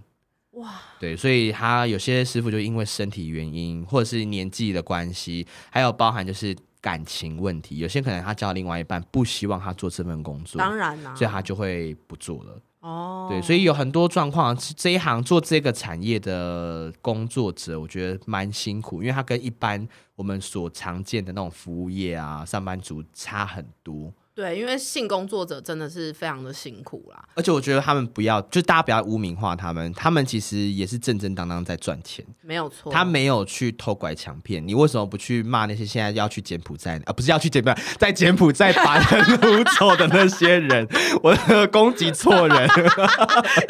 [0.53, 12.59] 哇，对，所以他有些师傅就因为身体原因，或者是年纪的关系，还有包含就是感情问题，有些可能他叫另外一半不希望他做这份工作，当然啦、所以他就会不做了。
[12.81, 24.13] 哦，对，所以有很多状况，这一行做这个产业的工作者，我觉得蛮辛苦，因为他跟一般我们所常见的那种服务业啊、上班族差很多。
[24.37, 27.25] 对，因为性工作者真的是非常的辛苦啦。
[27.35, 32.23] 而且我觉得他们不要，就大家不要污名化他们，他们其实也是正正当当在赚钱。
[32.43, 37.13] 没有错，他没有去偷拐强骗，你为什么不去骂那些现在要去柬埔寨啊？
[37.15, 40.87] 不是要去柬埔寨，在柬埔寨把人掳走的那些人？
[41.23, 41.35] 我
[41.69, 42.59] 攻击错人，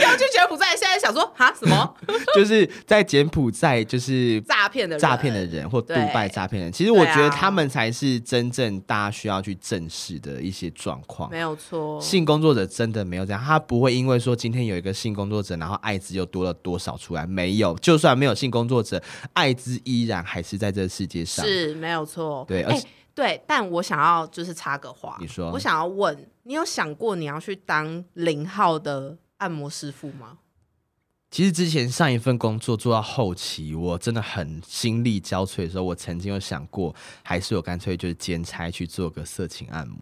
[0.00, 1.94] 要去柬埔寨，现在想说啊什么
[2.34, 6.72] 就是在柬埔寨就是诈骗的人诈骗的人或杜拜诈骗人。
[6.72, 11.30] 其实我觉得他们才是真正大家需要去正视的一些状况。
[11.30, 17.76] 没有错，性工作者真的没有这样，他不会因为说今天有一个性工作者，然后艾滋又多了多少出来，没有。
[17.78, 19.02] 就算没有性工作者，
[19.34, 21.44] 艾滋依然还是在这个世界上。
[21.44, 22.42] 是没有错。
[22.42, 30.38] 哎、对而且对，但我想要就是插个话，你说我想要问，你有想过你要去当零号的按摩师傅吗？
[31.28, 39.98] 其实之前上一份工作做到后期，我真的很心力交瘁的时候，我曾经有想过，还是我干脆就是兼差去做个色情按摩。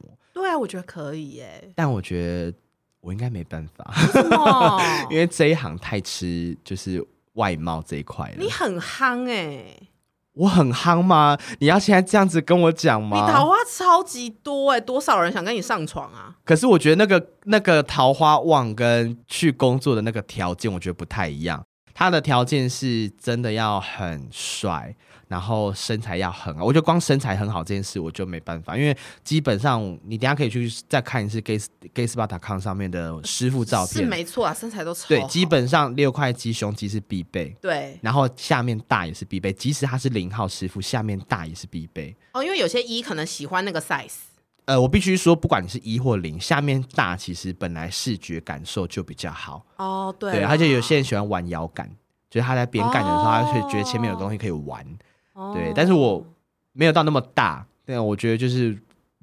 [0.55, 1.73] 对啊，我觉得可以耶。
[1.75, 2.55] 但我觉得
[3.01, 3.93] 我应该没办法，
[5.11, 8.49] 因为这一行太吃就是外貌这一块了你。
[8.51, 9.65] 很夯哎、
[10.35, 11.37] 我很夯吗？
[11.59, 13.47] 你要现在这样子跟我讲吗你桃？
[13.47, 16.37] 花超级多哎、多少人想跟你上床啊？
[16.45, 21.63] 可是我觉得那个那个桃花旺跟去工作的那个条件，我觉得不太一样。
[21.93, 24.97] 他的条件是真的要很帅，
[25.29, 26.65] 然后身材要很好。
[26.65, 31.59] 我觉得光身材很好这件事，我就没办法，因为基本上你等下可以去再看一次 gay
[31.93, 37.55] gay spa.com 上面的师傅照片是片，没错啊，身材都超对，好基本上六块肌胸肌是必备。
[37.61, 42.15] 对然后下面大也是必备，即使他是零号师傅，下面大也是必备。
[42.33, 44.13] 哦，因为有些一可能喜欢那个 size，
[44.67, 49.65] 呃，我必须说，不管你是一或零，下面大其实本来视觉感受就比较好。
[49.77, 51.89] 哦，对对，啦而且有些人喜欢玩摇杆，
[52.31, 54.85] 就是他在边干的时候，他会觉得前面有哦东西可以玩。
[55.35, 56.27] 哦对，但是我
[56.73, 58.77] 没有到那么大，但我觉得就是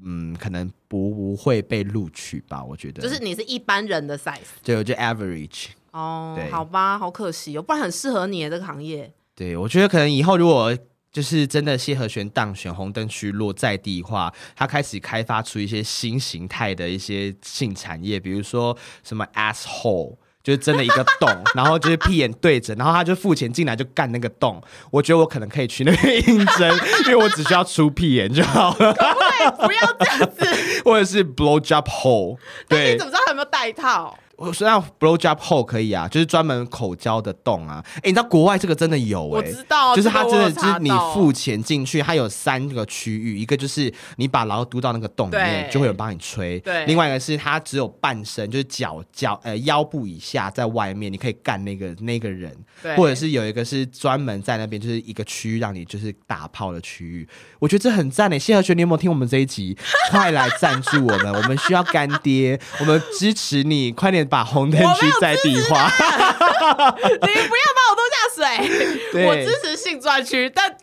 [0.04, 2.64] 嗯，可能不会被录取吧。
[2.64, 5.68] 我觉得就是你是一般人的 size 对，我觉得 average。
[5.92, 9.12] 哦，好吧，好可惜哦，不然很适合你的这个行业。
[9.36, 10.78] 对，我觉得可能以后如果
[11.12, 20.16] 就是真的谢和弦当选，红灯区落在地化，他开始开发出一些新形态的一些性产业，比如说什么 asshole。
[20.44, 24.62] 就是真的一个洞，然后就是屁眼对着，然后他就付钱进来就干那个洞。
[24.90, 30.46] 我觉得我可能可以去那边应征，因为我只需要出屁眼就好了，对，不要这样子。
[30.84, 32.38] 或者是 blow job hole。
[32.68, 34.18] 对那你怎，么知道他有没有带套？
[34.42, 37.84] 我说那 blow job hole 可以啊，就是专门口交的洞啊。
[37.98, 57.28] 哎、你知道国外这个真的有哎、我知道，就是它真的就是你付钱进去，它有三个区域，一个就是你把牢嘟到那个洞里面，就会有人帮你吹；对另外一个是它只有半身，就是脚脚呃腰部以下在外面，你可以干那个那个人，对或者是有一个是专门在那边，就是一个区域让你就是打炮的区域。
[57.60, 58.40] 我觉得这很赞诶！
[58.40, 59.78] 谢和学，你有没有听我们这一集？
[60.10, 65.92] 快来赞助我们，我们需要干爹，我们支持你，快点把红灯区在地化。
[65.92, 69.26] 你不要把我拖下水。
[69.28, 70.74] 我支持性专区，但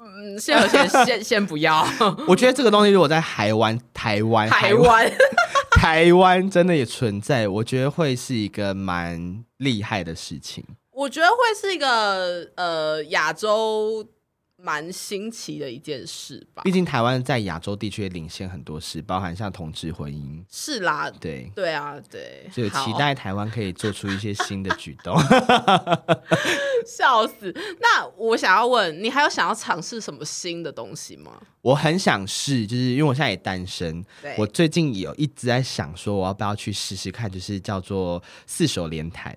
[0.00, 1.86] 嗯，先先先先不要。
[2.26, 5.12] 我觉得这个东西如果在台湾，台湾，台湾
[5.70, 10.64] 台湾真的也存在，我觉得会是一个蛮厉害的事情。
[10.92, 14.06] 我觉得会是一个呃亚洲
[14.64, 16.72] 蛮新奇的一件事吧毕。
[16.72, 25.14] 竟台湾在亚洲地区也领先很多事，包含像同志婚姻，是啦，对，对啊，对，所以期待台湾可以做出一些新的举动。
[26.86, 27.54] 笑死。
[27.80, 31.32] 那我想要问你，还有想要尝试什么新的东西吗？
[31.60, 39.34] 我很想试，就是因为我现在也单身，对我最近有一直在想说，我要不要去试试看，就是叫做四手连弹。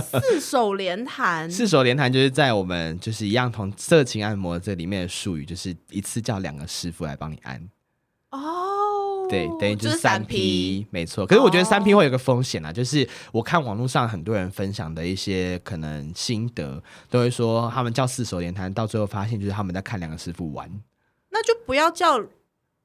[0.00, 7.68] 四手连弹， 四手连弹就是在我们就是一样同色情按摩这里面的术语，就是一次叫两个师傅来帮你按。
[8.30, 11.26] 哦，对，等于就是是三 P，没错。
[11.26, 20.70] 可是我觉得三 P 会有个风险啊，就是我看网络上很多人分享的一些可能心得，都会说他们叫四手连弹，到最后发现就是他们在看两个师傅玩。
[21.30, 22.18] 那就不要叫。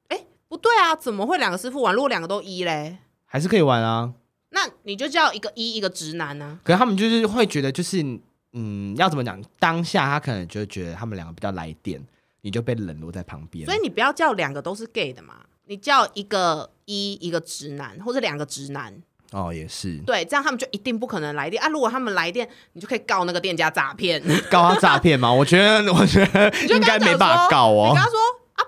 [0.08, 1.94] 哎，不对啊，怎么会两个师傅玩？
[1.94, 4.14] 如果两个都一嘞，还是可以玩啊，
[4.50, 8.04] 那你就叫一个一，一个直男呢、可是他们就是会觉得就是
[8.58, 9.40] 嗯，要怎么讲？
[9.60, 12.02] 当下他可能就会觉得他们两个比较来电，
[12.42, 13.66] 你就被冷落在旁边。
[13.66, 15.36] 所以你不要叫两个都是 gay 的嘛，
[15.66, 18.94] 你叫一个一，一个直男，或者两个直男，
[19.32, 21.68] 哦，也是对，这样他们就一定不可能来电啊。
[21.68, 24.22] 如果他们来电，你就可以告那个店家诈骗。
[24.50, 25.30] 告他诈骗吗？
[25.34, 28.04] 我觉得，我觉得应该没办法告哦你跟。
[28.04, 28.24] 他说啊，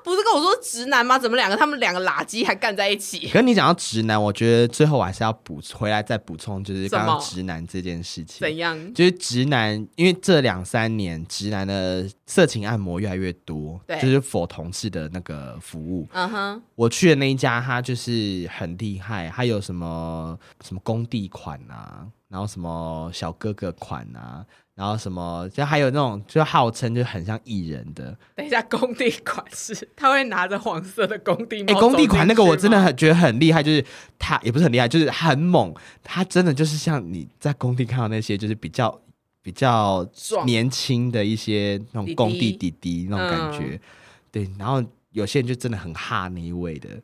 [0.08, 1.20] 不是跟我说直男吗？
[1.20, 3.28] 怎么两个他们两个垃圾还干在一起？
[3.28, 8.40] 可是你讲到直男，我觉得最后我还是要补回来再补充，就是刚刚直男这件事情。
[8.40, 8.94] 怎样？
[8.94, 16.08] 就是直男，因为这两三年直男的色情按摩越来越多，对就是否同事的那个服务。
[16.14, 24.46] 嗯哼，我去的那一家，他就是很厉害，他有什么什么工地款啊，然后什么小哥哥款啊，
[24.78, 31.80] 然后什么就还有那种就号称就很像艺人的，等一下，工地款式他会拿着黄色的工地哎、帽。
[31.80, 33.84] 工地款那个我真的很很觉得很厉害，就是
[34.20, 35.74] 他也不是很厉害，就是很猛，
[36.04, 39.02] 他真的就是像你在工地看到那些就是比较
[39.42, 40.08] 比较
[40.46, 43.08] 年轻的一些那种工地弟弟。
[43.10, 43.80] 那种感觉，嗯。
[44.30, 47.02] 对，然后有些人就真的很哈那一位的，哦，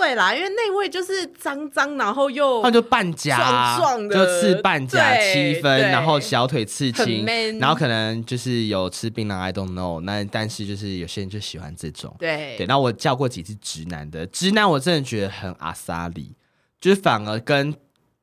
[0.00, 7.26] 对啦，因为那位就是脏脏，然后又他就半甲，壮壮的就刺半甲七分，然后小腿刺青，
[7.58, 16.36] 然后可能就是有吃槟榔，I don't know，那但是就是有些人就喜欢这种，对对，那我叫过几次直男的，直男我真的觉得很阿萨里，
[16.80, 17.74] 就是反而跟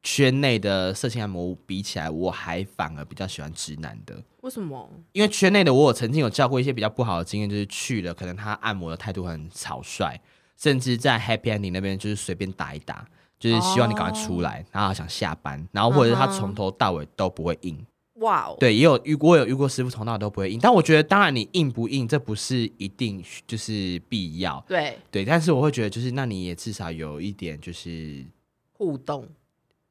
[0.01, 4.15] 圈内的色情按摩比起来，我还反而比较喜欢直男的。
[4.41, 4.89] 为什么？
[5.11, 10.15] 因为圈内的我有曾经有叫过一些比较不好的经验，就是去了，可能他按摩的态度很草率，
[10.57, 13.05] 甚至在 Happy Ending 那边就是随便打一打，
[13.39, 17.77] 就是希望你赶快出来，然后想下班，然后或者是他从头到尾都不会硬。
[18.19, 28.25] 哇哦，对，也有遇过，有遇过师傅从头到尾都不会硬，但我觉得当然你硬不硬，这不是一定就是必要，对，对，但是我会觉得，就是那你也至少有一点就是
[28.71, 29.27] 互动。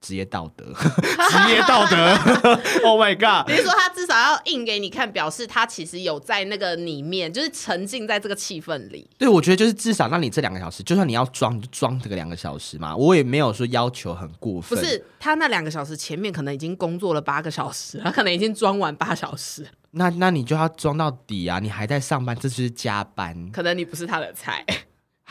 [0.05, 2.13] 职业道德， 职业道德。
[2.85, 3.47] oh my god！
[3.47, 9.09] 比如说，他至少要硬给你看，表示他其实有在那个里面，就是沉浸在这个气氛里。
[9.17, 12.95] 对，我觉得就是至少让你这两个小时，就算你要装，你就装这个两个小时嘛。
[12.95, 21.59] 我也没有说要求很过分，不是他那两个小时前面可能已经工作了八个小时， 他可能已经装完八小时，那那你就要装到底啊！
[21.61, 23.51] 你还在上班，这就是加班。
[23.51, 24.63] 可能你不是他的菜。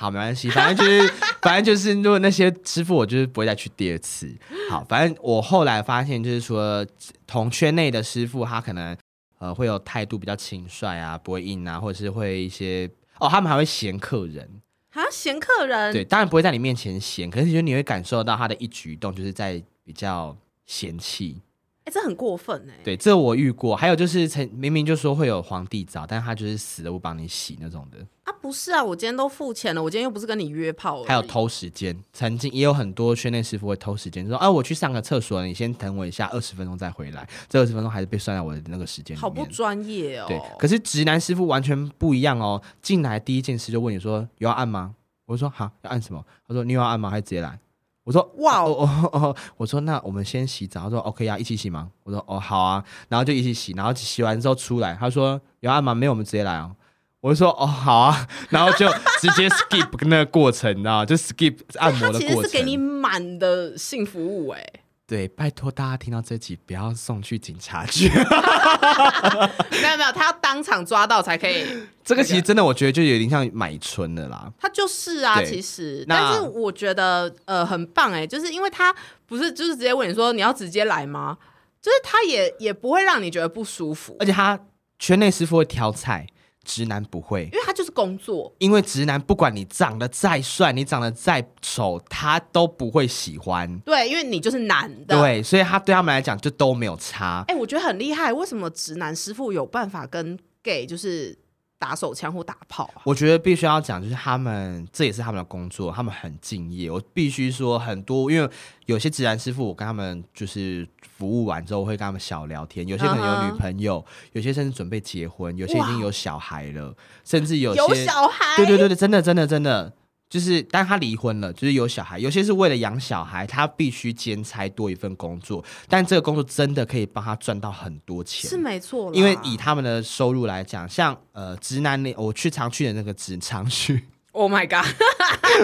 [0.04, 4.30] 好，没关系，反正就是， 反正就是，如果那些师傅，我就是不会再去第二次。
[4.70, 6.86] 好，反正我后来发现，就是说
[7.26, 8.97] 同圈内的师傅，他可能
[9.39, 14.62] 呃会有态度比较轻率啊，不会硬啊，或者是会一些哦，他们还会嫌客人。
[14.91, 20.36] 啊，嫌客人，对，当然不会在你面前嫌，可是就你会感受到他的一举一动，就是在比较
[20.66, 21.41] 嫌弃。
[21.86, 23.76] 哎、这很过分哎、对，这我遇过。
[23.76, 27.98] 还有就是曾明明就说会有皇帝澡，但是他就是死都不帮你洗那种的。
[28.24, 37.28] 啊，不是啊，我今天都付钱了，我今天又不是跟你约炮还有偷时间，曾经也有很多圈内师傅会偷时间，说啊我去上个厕所，你先等我一下，二十分钟再回来。
[37.50, 39.20] 这二十分钟还是被算在我的那个时间里。
[39.20, 40.26] 好不专业哦。
[40.30, 42.62] 对，可是直男师傅完全不一样哦。
[42.82, 44.96] 进来第一件事就问你说有要按吗？
[45.26, 46.24] 我说好，要按什么？
[46.48, 47.10] 他说你有要按吗？
[47.10, 47.60] 还是直接来？
[48.04, 50.82] 我说哇哦哦哦，我说那我们先洗澡。
[50.82, 51.89] 他说 OK 啊，一起洗吗？
[52.04, 55.95] 我说哦好啊，然后就一起洗，然后洗完之后出来，他说有按吗？
[55.95, 56.76] 没有，我们直接来哦。
[57.22, 58.89] 我就说哦好啊， 然后就
[59.22, 61.06] 直接 skip 那个过程，你知道吗？
[61.06, 62.78] 就 skip 按摩的其实过是给你。
[63.04, 64.66] 满的性服务哎、
[65.06, 68.08] 对，拜托大家听到这集不要送去警察局。
[68.10, 71.66] 没有没有，他要当场抓到才可以。
[72.04, 74.51] 这个其实真的，我觉得就有点像买春的啦。
[74.58, 78.95] 他就是啊，其实，但是我觉得呃很棒哎、就是因为他
[79.26, 81.38] 不是就是直接问你说你要直接来吗？
[81.82, 84.58] 就是他也也不会让你觉得不舒服而，且他
[84.99, 86.26] 圈内师傅会挑菜，
[86.64, 87.43] 直男不会。
[87.45, 88.53] 因为他就是工作。
[88.57, 93.80] 因为直男不管你长得再帅，你长得再丑，他都不会喜欢。
[93.80, 95.20] 对，因为你就是男的。。
[95.20, 97.43] 对，所以他对他们来讲就都没有差。
[97.47, 101.38] 哎、我觉得很厉害，为什么直男师傅有办法跟 gay 就是
[101.84, 103.02] 打手枪或打炮啊？
[103.04, 106.90] 我觉得必须要讲，就是他们这也是他们的工作，他们很敬业。
[106.90, 108.50] 我必须说，很多因为
[108.86, 112.88] 有些直男师傅，我跟他们就是服务完之后，我会跟他们小聊天。
[112.88, 119.92] 有些可能有女朋友，有些甚至准备结婚，有些已经有小孩了，甚至有些有小孩，对对对对，真的真的真的，
[120.34, 134.92] 就是，但他离婚了，就是有小孩，有些是为了养小孩，他必须兼差多一份工作，但这个工作真的可以帮他赚到很多钱，是没错，因为以他们的收入来讲，像呃直男那我去常去的那个直常去， Oh my god，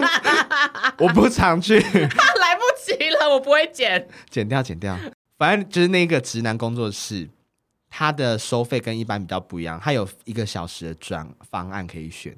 [1.01, 4.07] 我不常去， 来不及了，我不会剪。
[4.29, 4.95] 剪掉剪掉，
[5.39, 7.27] 反正就是那个直男工作室。
[7.91, 12.37] 他的收费跟一般比较不一样，他有一个小时的转方案可以选，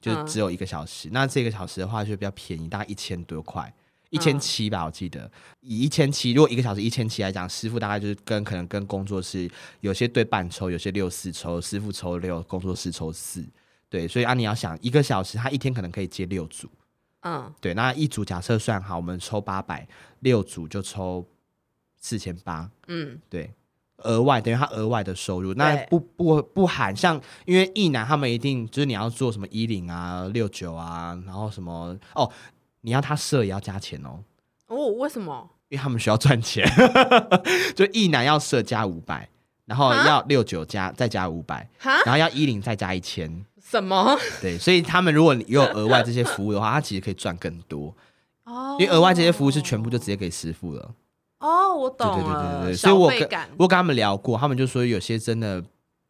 [0.00, 1.08] 就嗯只有一个小时。
[1.12, 3.72] 那这个小时的话就比较便宜，大概一千多块，
[4.10, 5.30] 一千七吧，我记得。
[5.60, 13.44] 以一千七，如果一个小时一千七来讲，师傅大概就是跟可能跟工作室有些对半抽，有些六四抽，师傅抽六，工作室抽四。
[13.88, 16.68] 对，所以啊，你要想一个小时，他一天可能可以接六组。
[17.22, 19.86] 嗯，对，那一组假设算好，我们抽八百，
[20.20, 21.26] 六组就抽
[21.98, 22.70] 四千八。
[22.86, 23.52] 嗯，对，
[24.04, 32.30] 额外等于他额外的收入，那不不不含像，因为艺男他们一定就是你要做什么一零啊、六九啊，然后什么哦，
[32.82, 34.20] 你要他设也要加钱哦，
[34.66, 35.48] 哦，为什么？
[35.68, 36.68] 因为他们需要赚钱，
[37.76, 39.28] 就艺男要设加五百，
[39.66, 41.92] 然后啊要六九加再加五百，哈？
[42.04, 44.18] 然后要一零再加一千，什么？
[44.40, 47.94] 对，所以他们如果你有额外这些服务的话，他其实可以赚更多，
[48.42, 50.92] 哦因为额外这些服务是全部就直接给师傅了。
[51.40, 55.62] 哦，我对对对懂了，对对，所以我跟我跟他们聊过，他们就说有些真的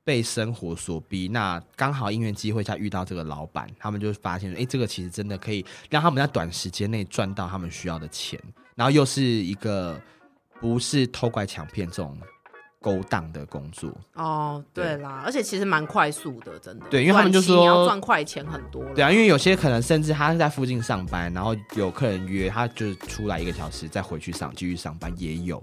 [0.05, 8.41] 被生活所逼，那刚好因缘机会下遇到这个老板，他们就发现，哎，这个其实真的可以让他们在短时间内赚到他们需要的钱，
[8.75, 10.01] 然后又是一个
[10.61, 12.19] 不是偷拐抢骗这种
[12.81, 13.91] 勾当的工作。
[14.15, 16.87] 哦，对啦，而且其实蛮快速的，真的。
[16.91, 18.95] 对因为他们就说赚快钱很多了。
[18.95, 25.63] 对啊，因为有些可能甚至他是在附近上班，然后有客人约，他就出来一个小时再回去上继续上班，也有。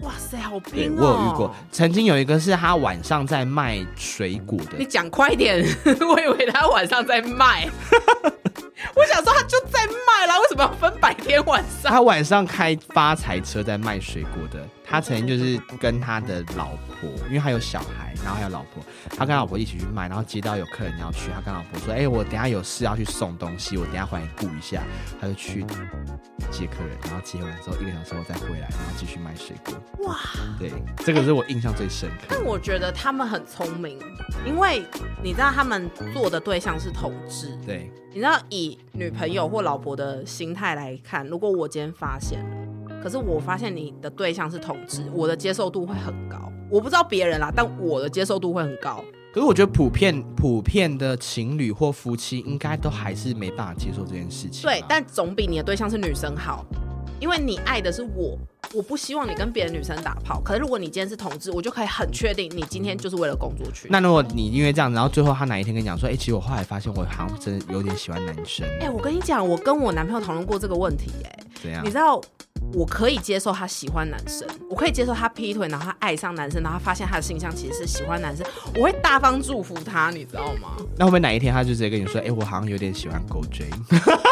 [0.00, 1.02] 哇塞，好对拼哦！
[1.02, 7.68] 我有遇过，曾经有一个是他晚上在卖水果的你，讲快点， 我以为他晚上在卖。
[8.96, 11.92] 我想说他就在卖啦，为什么要分白天晚上？
[11.92, 14.66] 他晚上开发财车在卖水果的。
[14.88, 24.82] 他曾经就是跟他的老婆，因为他有小孩，然后还有老婆，他跟老婆一起去卖，然后接到有客人要去，他跟老婆说：“哎、我等下有事要去送东西，我等下回来顾一下。”
[25.20, 25.62] 他就去
[26.50, 29.74] 接客人，然后接完之后一个小时后再回来，然后继续卖水果。
[30.06, 30.16] 哇！
[30.58, 30.72] 对，
[31.04, 32.42] 这个是我印象最深刻但。
[32.42, 33.98] 我觉得他们很聪明，
[34.46, 34.82] 因为
[35.22, 37.54] 你知道他们做的对象是同志。
[37.66, 42.57] 对，你知道以女朋友或老婆的心态来看，如果我今天发现了，
[43.02, 46.50] 可是我发现你的对象是同志，我的接受度会很高。
[46.70, 49.02] 我不知道别人啦，但我的接受度会很高。
[49.32, 54.62] 可是我觉得普遍普遍的情侣或夫妻应该都还是没办法接受这件事情。
[54.62, 56.64] 对，但总比你的对象是女生好，
[57.20, 58.38] 因为你爱的是我，
[58.74, 60.40] 我不希望你跟别的女生打炮。
[60.40, 63.86] 可是如果你今天是同志，我就可以很确定你今天就是为了工作去。
[63.90, 71.88] 那如果你因为这样，然后最后他哪一天跟你讲说，哎、其实我后来发现我好像真的有点喜欢男生，哎、我跟你讲，我跟我男朋友讨论过这个问题、哎，怎样你？
[71.90, 72.20] 知道，
[72.74, 80.76] 我可以接受他喜欢男生，我可以接受他劈腿，然后他爱上男生，然后他发现他的性向其实是喜欢男生，我会大方祝福他，你知道吗？
[80.96, 83.70] 那会不会哪一天他就直接跟你说，哎、我好像有点喜欢狗 J？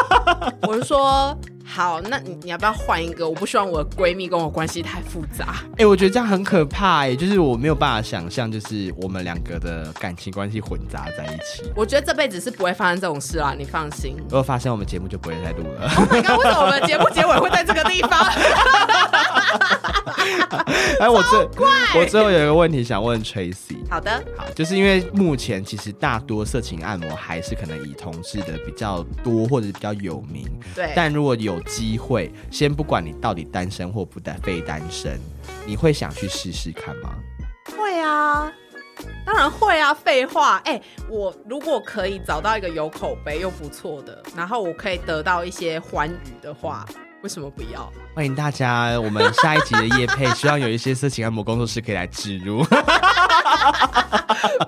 [0.67, 1.37] 我就说
[1.69, 3.27] 好，那你你要不要换一个？
[3.27, 5.57] 我不希望我的闺蜜跟我关系太复杂。
[5.77, 11.69] 哎、我觉得这样很可怕哎、就是我没有办法想象，就是我们两个的感情关系混杂在一起。
[11.75, 14.15] 我觉得这辈子是不会发生这种事啦，你放心。
[14.17, 15.89] 如果发生，我们节目就不会再录了。
[15.97, 16.39] Oh my god！
[16.39, 18.25] 为什么我们的节目结尾会在这个地方？
[20.99, 21.39] 哎，我最
[21.99, 30.45] 我最后有一个问题想问 Tracy，好的，好，就是因为目前其实大多色情按摩还是可能以同志的比较多，或者是比较有名。
[30.75, 35.19] 对，但如果有机会，先不管你到底单身或不单非单身，
[35.65, 37.15] 你会想去试试看吗？
[37.77, 38.51] 会啊，
[39.25, 46.85] 当然会啊，废话，哎、我如果可以找到一个有口碑又不错的，然后我可以得到一些欢愉的话，
[47.27, 47.91] 为什么不要？
[48.15, 52.63] 欢迎大家，我们下一集的夜配，希望有一些色情按摩工作室可以来植入。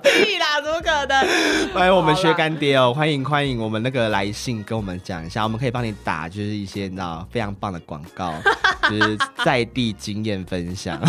[0.02, 1.26] 屁啦，怎么可能？
[1.72, 8.34] 欢迎我们薛干爹哦，欢迎欢迎我们那个来信跟我们讲一下，我们可以帮你打就是一些你知道非常棒的广告，
[8.90, 11.00] 就是在地经验分享，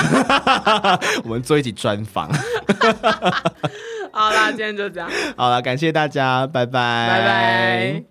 [1.26, 2.32] 我们做一集专访。
[4.14, 8.11] 好啦，今天就这样，好了，感谢大家，拜拜，拜拜。